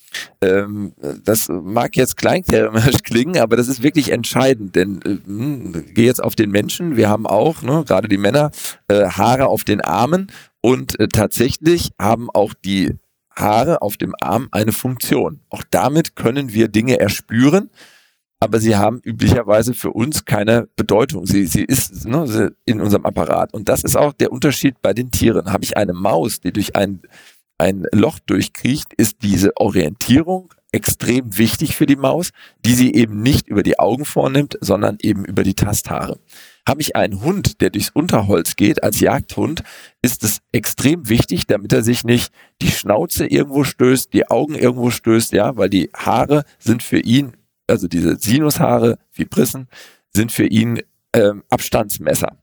[0.41, 0.93] Ähm,
[1.25, 6.23] das mag jetzt kleinkrämerisch klingen, aber das ist wirklich entscheidend, denn äh, hm, geh jetzt
[6.23, 8.51] auf den Menschen, wir haben auch, ne, gerade die Männer,
[8.89, 12.95] äh, Haare auf den Armen und äh, tatsächlich haben auch die
[13.37, 15.41] Haare auf dem Arm eine Funktion.
[15.51, 17.71] Auch damit können wir Dinge erspüren,
[18.41, 21.27] aber sie haben üblicherweise für uns keine Bedeutung.
[21.27, 23.55] Sie, sie ist ne, in unserem Apparat.
[23.55, 25.53] Und das ist auch der Unterschied bei den Tieren.
[25.53, 27.01] Habe ich eine Maus, die durch ein,
[27.65, 32.31] ein Loch durchkriecht, ist diese Orientierung extrem wichtig für die Maus,
[32.65, 36.19] die sie eben nicht über die Augen vornimmt, sondern eben über die Tasthaare.
[36.69, 39.63] Habe ich einen Hund, der durchs Unterholz geht als Jagdhund,
[40.03, 44.91] ist es extrem wichtig, damit er sich nicht die Schnauze irgendwo stößt, die Augen irgendwo
[44.91, 47.33] stößt, ja, weil die Haare sind für ihn,
[47.67, 49.69] also diese Sinushaare, Vibrissen,
[50.13, 50.83] sind für ihn
[51.15, 52.37] ähm, Abstandsmesser.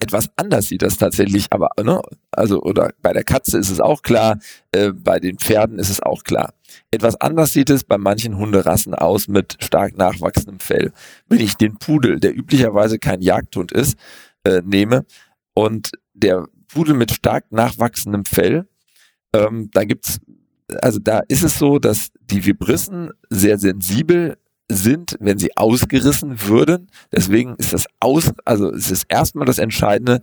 [0.00, 4.02] Etwas anders sieht das tatsächlich, aber ne, also oder bei der Katze ist es auch
[4.02, 4.38] klar,
[4.72, 6.52] äh, bei den Pferden ist es auch klar.
[6.90, 10.92] Etwas anders sieht es bei manchen Hunderassen aus mit stark nachwachsendem Fell.
[11.28, 13.98] Wenn ich den Pudel, der üblicherweise kein Jagdhund ist,
[14.44, 15.06] äh, nehme
[15.54, 18.68] und der Pudel mit stark nachwachsendem Fell,
[19.32, 20.20] ähm, da gibt's
[20.82, 24.36] also da ist es so, dass die Vibrissen sehr sensibel
[24.70, 26.90] sind, wenn sie ausgerissen würden.
[27.12, 30.20] Deswegen ist das aus, also es ist erstmal das Entscheidende,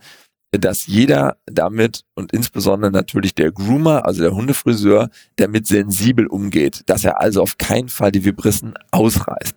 [0.51, 7.03] dass jeder damit und insbesondere natürlich der Groomer, also der Hundefriseur, damit sensibel umgeht, dass
[7.03, 9.55] er also auf keinen Fall die Vibrissen ausreißt.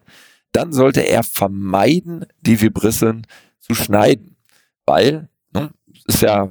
[0.53, 3.27] Dann sollte er vermeiden, die Vibrissen
[3.61, 4.37] zu schneiden,
[4.87, 5.71] weil ne,
[6.07, 6.51] ist ja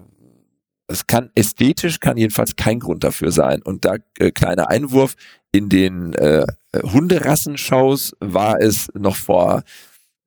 [0.88, 3.62] es kann ästhetisch kann jedenfalls kein Grund dafür sein.
[3.62, 5.16] Und da äh, kleiner Einwurf
[5.52, 9.64] in den äh, Hunderassenshows war es noch vor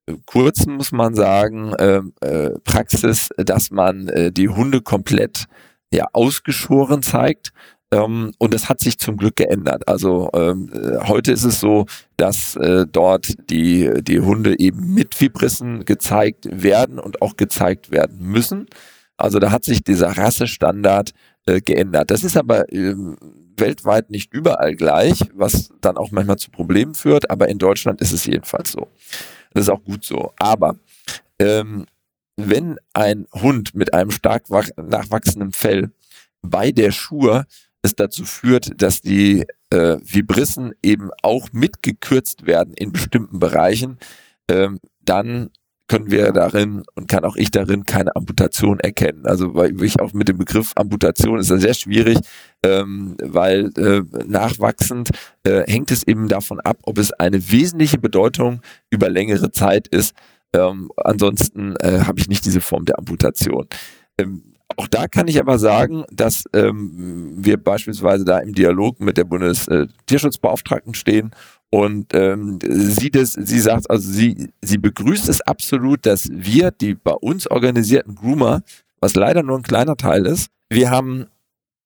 [0.05, 5.45] äh, kurzem, muss man sagen, äh, äh, Praxis, dass man äh, die Hunde komplett
[5.91, 7.51] ja ausgeschoren zeigt.
[7.91, 9.87] Ähm, und das hat sich zum Glück geändert.
[9.87, 11.87] Also ähm, äh, heute ist es so,
[12.17, 18.19] dass äh, dort die, die Hunde eben mit Vibrissen gezeigt werden und auch gezeigt werden
[18.19, 18.67] müssen.
[19.21, 21.11] Also da hat sich dieser Rassestandard
[21.45, 22.11] äh, geändert.
[22.11, 22.95] Das ist aber äh,
[23.57, 28.11] weltweit nicht überall gleich, was dann auch manchmal zu Problemen führt, aber in Deutschland ist
[28.11, 28.87] es jedenfalls so.
[29.53, 30.33] Das ist auch gut so.
[30.37, 30.77] Aber
[31.39, 31.85] ähm,
[32.37, 35.91] wenn ein Hund mit einem stark nachwachsenden Fell
[36.41, 37.45] bei der Schur
[37.83, 43.97] es dazu führt, dass die äh, Vibrissen eben auch mitgekürzt werden in bestimmten Bereichen,
[44.47, 45.49] ähm, dann
[45.91, 49.25] können wir darin und kann auch ich darin keine Amputation erkennen.
[49.25, 52.17] Also weil ich auch mit dem Begriff Amputation ist das sehr schwierig,
[52.63, 55.09] ähm, weil äh, nachwachsend
[55.43, 60.15] äh, hängt es eben davon ab, ob es eine wesentliche Bedeutung über längere Zeit ist.
[60.53, 63.67] Ähm, ansonsten äh, habe ich nicht diese Form der Amputation.
[64.17, 64.43] Ähm,
[64.77, 69.25] auch da kann ich aber sagen, dass ähm, wir beispielsweise da im Dialog mit der
[69.25, 71.31] Bundestierschutzbeauftragten stehen
[71.71, 76.95] und ähm, sie, das, sie sagt, also sie, sie begrüßt es absolut, dass wir, die
[76.95, 78.61] bei uns organisierten Groomer,
[78.99, 81.27] was leider nur ein kleiner Teil ist, wir haben,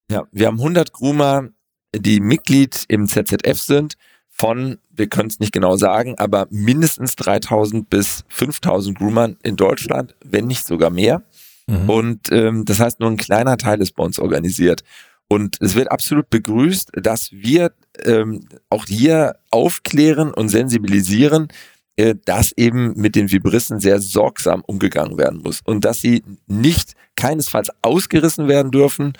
[0.10, 1.50] ja, wir haben 100 Groomer,
[1.96, 3.94] die Mitglied im ZZF sind,
[4.28, 10.16] von, wir können es nicht genau sagen, aber mindestens 3000 bis 5000 Groomern in Deutschland,
[10.26, 11.22] wenn nicht sogar mehr.
[11.68, 11.90] Mhm.
[11.90, 14.84] Und ähm, das heißt, nur ein kleiner Teil ist bei uns organisiert.
[15.36, 17.74] Und es wird absolut begrüßt, dass wir
[18.06, 21.50] ähm, auch hier aufklären und sensibilisieren,
[21.98, 26.94] äh, dass eben mit den Vibrissen sehr sorgsam umgegangen werden muss und dass sie nicht
[27.18, 29.12] keinesfalls ausgerissen werden dürfen,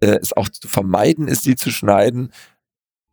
[0.00, 2.32] äh, es auch zu vermeiden ist, sie zu schneiden.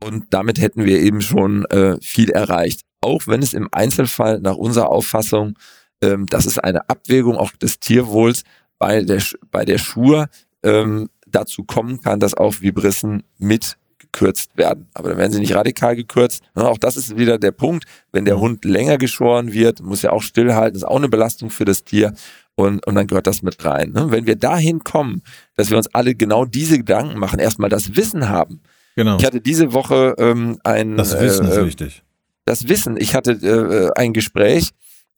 [0.04, 2.82] Und damit hätten wir eben schon äh, viel erreicht.
[3.02, 5.60] Auch wenn es im Einzelfall nach unserer Auffassung,
[6.02, 8.42] ähm, das ist eine Abwägung auch des Tierwohls
[8.80, 10.28] bei der, bei der Schur,
[10.64, 14.88] ähm, dazu kommen kann, dass auch Vibrissen mit gekürzt werden.
[14.94, 16.44] Aber dann werden sie nicht radikal gekürzt.
[16.56, 17.86] auch das ist wieder der Punkt.
[18.12, 20.74] Wenn der Hund länger geschoren wird, muss er auch stillhalten.
[20.74, 22.14] Das ist auch eine Belastung für das Tier.
[22.56, 23.92] Und, und dann gehört das mit rein.
[23.92, 24.08] Ne?
[24.10, 25.22] Wenn wir dahin kommen,
[25.56, 28.62] dass wir uns alle genau diese Gedanken machen, erstmal das Wissen haben.
[28.96, 29.18] Genau.
[29.18, 32.04] Ich hatte diese Woche ähm, ein Das Wissen äh, ist wichtig.
[32.46, 32.98] Das Wissen.
[32.98, 34.72] Ich hatte äh, ein Gespräch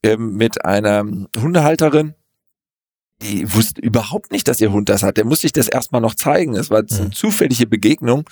[0.04, 1.06] äh, mit einer
[1.40, 2.16] Hundehalterin,
[3.22, 5.18] die wusste überhaupt nicht, dass ihr Hund das hat.
[5.18, 6.56] Der musste ich das erstmal noch zeigen.
[6.56, 7.12] Es war eine mhm.
[7.12, 8.30] zufällige Begegnung.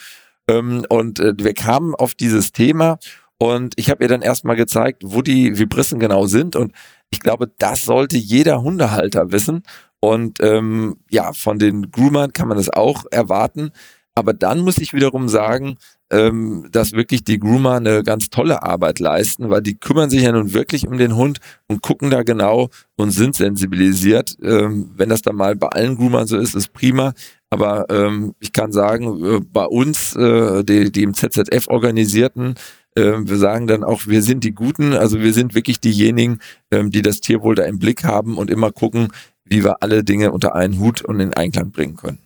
[0.50, 2.98] Ähm, und äh, wir kamen auf dieses Thema
[3.38, 6.56] und ich habe ihr dann erstmal gezeigt, wo die Vibrissen genau sind.
[6.56, 6.72] Und
[7.10, 9.64] ich glaube, das sollte jeder Hundehalter wissen.
[10.00, 13.72] Und ähm, ja, von den Groomern kann man das auch erwarten.
[14.18, 15.78] Aber dann muss ich wiederum sagen,
[16.10, 20.32] ähm, dass wirklich die Groomer eine ganz tolle Arbeit leisten, weil die kümmern sich ja
[20.32, 21.38] nun wirklich um den Hund
[21.68, 24.36] und gucken da genau und sind sensibilisiert.
[24.42, 27.14] Ähm, wenn das dann mal bei allen Groomern so ist, ist prima.
[27.52, 32.56] Aber ähm, ich kann sagen, äh, bei uns, äh, die, die im ZZF organisierten,
[32.96, 36.40] äh, wir sagen dann auch, wir sind die Guten, also wir sind wirklich diejenigen,
[36.72, 39.10] ähm, die das Tierwohl da im Blick haben und immer gucken,
[39.46, 42.18] wie wir alle Dinge unter einen Hut und in Einklang bringen können.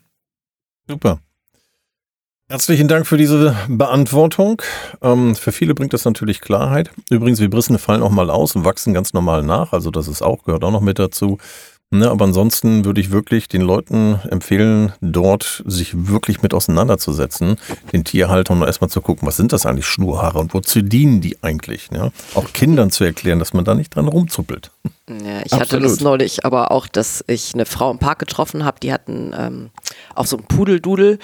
[0.88, 1.20] Super.
[2.52, 4.62] Herzlichen Dank für diese Beantwortung.
[5.02, 6.92] Ähm, für viele bringt das natürlich Klarheit.
[7.10, 9.72] Übrigens, Vibrissen fallen auch mal aus und wachsen ganz normal nach.
[9.72, 11.38] Also das ist auch, gehört auch noch mit dazu.
[11.94, 17.58] Ne, aber ansonsten würde ich wirklich den Leuten empfehlen, dort sich wirklich mit auseinanderzusetzen,
[17.92, 21.44] den Tierhaltern und erstmal zu gucken, was sind das eigentlich Schnurhaare und wozu dienen die
[21.44, 21.90] eigentlich?
[21.94, 22.12] Ja?
[22.34, 24.72] Auch Kindern zu erklären, dass man da nicht dran rumzuppelt.
[25.10, 25.62] Ja, ich Absolut.
[25.62, 29.36] hatte das neulich aber auch, dass ich eine Frau im Park getroffen habe, die hatten
[29.38, 29.70] ähm,
[30.16, 31.20] auch so einen Pudeldudel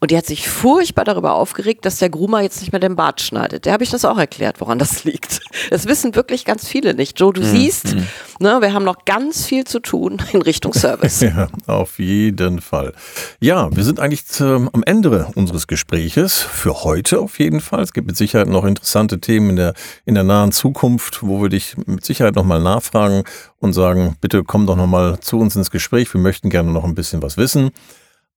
[0.00, 3.20] und die hat sich furchtbar darüber aufgeregt, dass der Groomer jetzt nicht mehr den Bart
[3.20, 3.64] schneidet.
[3.64, 5.40] Der habe ich das auch erklärt, woran das liegt.
[5.70, 7.18] Das wissen wirklich ganz viele nicht.
[7.18, 7.46] Joe, du mhm.
[7.46, 8.06] siehst, mhm.
[8.38, 11.20] ne, wir haben noch ganz viel zu tun in Richtung Service.
[11.22, 12.92] ja, auf jeden Fall.
[13.40, 17.82] Ja, wir sind eigentlich zum, am Ende unseres Gespräches für heute auf jeden Fall.
[17.82, 19.74] Es gibt mit Sicherheit noch interessante Themen in der,
[20.04, 23.24] in der nahen Zukunft, wo wir dich mit Sicherheit nochmal nachfragen
[23.58, 26.12] und sagen, bitte komm doch nochmal zu uns ins Gespräch.
[26.14, 27.70] Wir möchten gerne noch ein bisschen was wissen.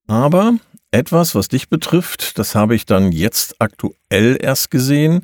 [0.07, 0.55] Aber
[0.91, 5.21] etwas, was dich betrifft, das habe ich dann jetzt aktuell erst gesehen,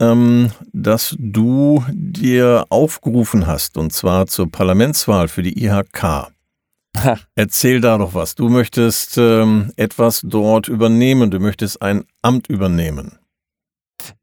[0.00, 6.28] ähm, dass du dir aufgerufen hast, und zwar zur Parlamentswahl für die IHK.
[7.34, 8.34] Erzähl da doch was.
[8.34, 13.18] Du möchtest ähm, etwas dort übernehmen, du möchtest ein Amt übernehmen.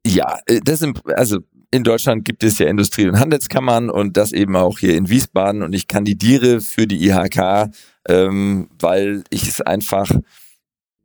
[0.06, 1.40] Ja, äh, das sind, also
[1.72, 5.64] in Deutschland gibt es ja Industrie- und Handelskammern und das eben auch hier in Wiesbaden
[5.64, 7.72] und ich kandidiere für die IHK,
[8.08, 10.12] ähm, weil ich es einfach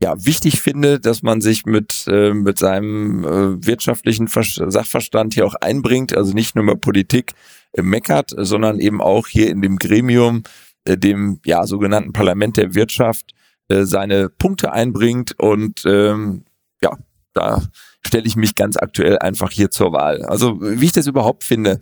[0.00, 5.54] ja wichtig finde, dass man sich mit äh, mit seinem äh, wirtschaftlichen Sachverstand hier auch
[5.54, 7.32] einbringt, also nicht nur mal Politik
[7.72, 10.42] äh, meckert, sondern eben auch hier in dem Gremium,
[10.84, 13.34] äh, dem ja sogenannten Parlament der Wirtschaft,
[13.68, 16.44] äh, seine Punkte einbringt und ähm,
[16.82, 16.96] ja
[17.34, 17.62] da
[18.04, 20.24] stelle ich mich ganz aktuell einfach hier zur Wahl.
[20.24, 21.80] Also wie ich das überhaupt finde,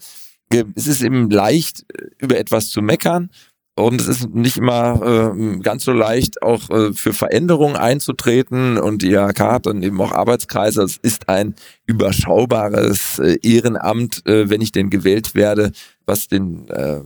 [0.52, 3.30] äh, es ist eben leicht, äh, über etwas zu meckern.
[3.78, 8.78] Und es ist nicht immer äh, ganz so leicht, auch äh, für Veränderungen einzutreten.
[8.78, 10.82] Und die IHK hat dann eben auch Arbeitskreise.
[10.82, 11.54] Es ist ein
[11.84, 15.72] überschaubares äh, Ehrenamt, äh, wenn ich denn gewählt werde,
[16.06, 17.02] was den, äh,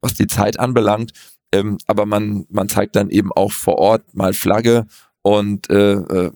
[0.00, 1.12] was die Zeit anbelangt.
[1.52, 4.86] Ähm, aber man, man zeigt dann eben auch vor Ort mal Flagge
[5.20, 6.30] und äh, äh,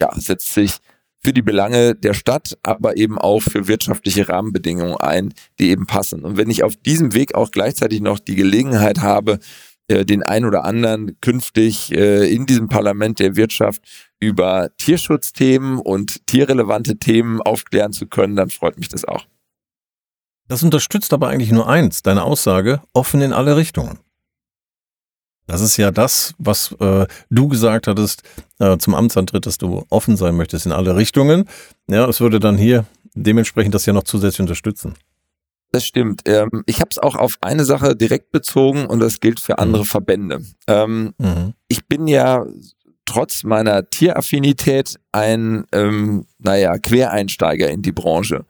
[0.00, 0.78] ja, setzt sich
[1.22, 6.24] für die Belange der Stadt, aber eben auch für wirtschaftliche Rahmenbedingungen ein, die eben passen.
[6.24, 9.38] Und wenn ich auf diesem Weg auch gleichzeitig noch die Gelegenheit habe,
[9.88, 13.82] äh, den ein oder anderen künftig äh, in diesem Parlament der Wirtschaft
[14.20, 19.26] über Tierschutzthemen und tierrelevante Themen aufklären zu können, dann freut mich das auch.
[20.48, 23.98] Das unterstützt aber eigentlich nur eins, deine Aussage, offen in alle Richtungen.
[25.52, 28.22] Das ist ja das, was äh, du gesagt hattest
[28.58, 31.44] äh, zum Amtsantritt, dass du offen sein möchtest in alle Richtungen.
[31.90, 34.94] Ja, es würde dann hier dementsprechend das ja noch zusätzlich unterstützen.
[35.70, 36.22] Das stimmt.
[36.24, 39.82] Ähm, ich habe es auch auf eine Sache direkt bezogen und das gilt für andere
[39.82, 39.88] mhm.
[39.88, 40.40] Verbände.
[40.68, 41.52] Ähm, mhm.
[41.68, 42.46] Ich bin ja
[43.04, 48.46] trotz meiner Tieraffinität ein, ähm, naja, Quereinsteiger in die Branche.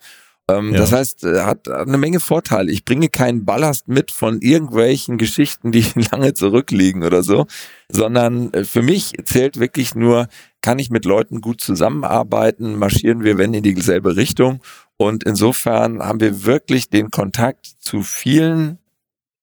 [0.48, 0.80] Ähm, ja.
[0.80, 2.72] Das heißt, äh, hat eine Menge Vorteile.
[2.72, 7.46] Ich bringe keinen Ballast mit von irgendwelchen Geschichten, die lange zurückliegen oder so,
[7.88, 10.28] sondern äh, für mich zählt wirklich nur,
[10.60, 14.60] kann ich mit Leuten gut zusammenarbeiten, marschieren wir, wenn in dieselbe Richtung.
[14.96, 18.78] Und insofern haben wir wirklich den Kontakt zu vielen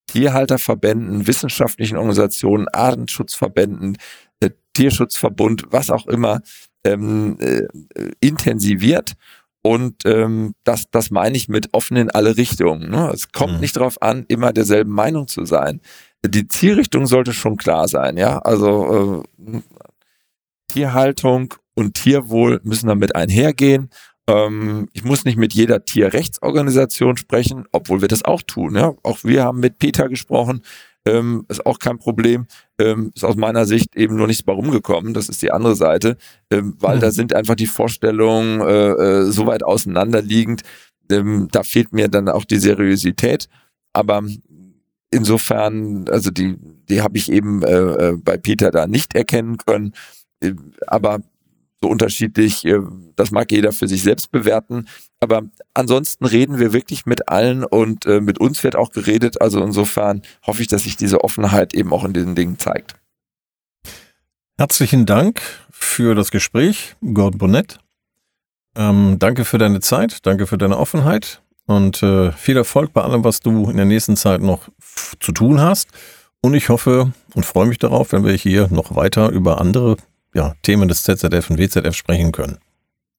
[0.06, 3.96] Tierhalterverbänden, wissenschaftlichen Organisationen, Artenschutzverbänden,
[4.40, 6.40] äh, Tierschutzverbund, was auch immer,
[6.84, 7.66] ähm, äh,
[8.20, 9.12] intensiviert.
[9.62, 12.90] Und ähm, das, das meine ich mit offen in alle Richtungen.
[12.90, 13.10] Ne?
[13.12, 13.60] Es kommt mhm.
[13.60, 15.80] nicht darauf an, immer derselben Meinung zu sein.
[16.24, 18.38] Die Zielrichtung sollte schon klar sein, ja.
[18.38, 19.60] Also äh,
[20.68, 23.90] Tierhaltung und Tierwohl müssen damit einhergehen.
[24.26, 28.76] Ähm, ich muss nicht mit jeder Tierrechtsorganisation sprechen, obwohl wir das auch tun.
[28.76, 28.94] Ja?
[29.02, 30.62] Auch wir haben mit Peter gesprochen
[31.06, 32.46] ähm, ist auch kein Problem.
[32.78, 35.14] Ähm, ist aus meiner Sicht eben nur nichts bei rumgekommen.
[35.14, 36.16] Das ist die andere Seite,
[36.50, 37.00] ähm, weil mhm.
[37.00, 40.62] da sind einfach die Vorstellungen äh, äh, so weit auseinanderliegend.
[41.10, 43.48] Ähm, da fehlt mir dann auch die Seriosität.
[43.92, 44.22] Aber
[45.10, 46.56] insofern, also die,
[46.88, 49.92] die habe ich eben äh, äh bei Peter da nicht erkennen können.
[50.40, 50.54] Äh,
[50.86, 51.20] aber
[51.82, 52.78] so unterschiedlich, äh,
[53.16, 54.86] das mag jeder für sich selbst bewerten.
[55.20, 55.42] Aber
[55.74, 59.40] ansonsten reden wir wirklich mit allen und äh, mit uns wird auch geredet.
[59.40, 62.94] Also insofern hoffe ich, dass sich diese Offenheit eben auch in diesen Dingen zeigt.
[64.58, 67.78] Herzlichen Dank für das Gespräch, Gordon Bonnet.
[68.76, 73.24] Ähm, danke für deine Zeit, danke für deine Offenheit und äh, viel Erfolg bei allem,
[73.24, 74.68] was du in der nächsten Zeit noch
[75.18, 75.88] zu tun hast.
[76.42, 79.96] Und ich hoffe und freue mich darauf, wenn wir hier noch weiter über andere
[80.34, 82.58] ja, Themen des ZZF und WZF sprechen können.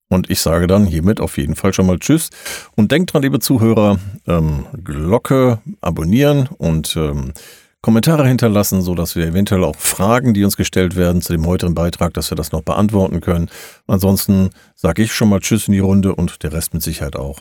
[0.10, 2.30] Und ich sage dann hiermit auf jeden Fall schon mal Tschüss.
[2.76, 3.98] Und denkt dran, liebe Zuhörer,
[4.28, 7.34] ähm, Glocke abonnieren und ähm,
[7.82, 11.74] Kommentare hinterlassen, so dass wir eventuell auch Fragen, die uns gestellt werden zu dem heutigen
[11.74, 13.50] Beitrag, dass wir das noch beantworten können.
[13.88, 17.40] Ansonsten sage ich schon mal Tschüss in die Runde und der Rest mit Sicherheit auch.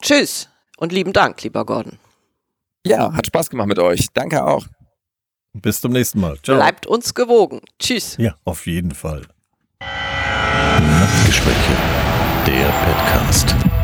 [0.00, 0.48] Tschüss
[0.78, 1.98] und lieben Dank, lieber Gordon.
[2.86, 4.06] Ja, hat Spaß gemacht mit euch.
[4.14, 4.66] Danke auch.
[5.54, 6.38] Bis zum nächsten Mal.
[6.42, 6.56] Ciao.
[6.56, 7.60] Bleibt uns gewogen.
[7.78, 8.16] Tschüss.
[8.18, 9.22] Ja, auf jeden Fall.
[9.80, 11.76] Nachtgespräche.
[12.46, 13.77] Der Podcast.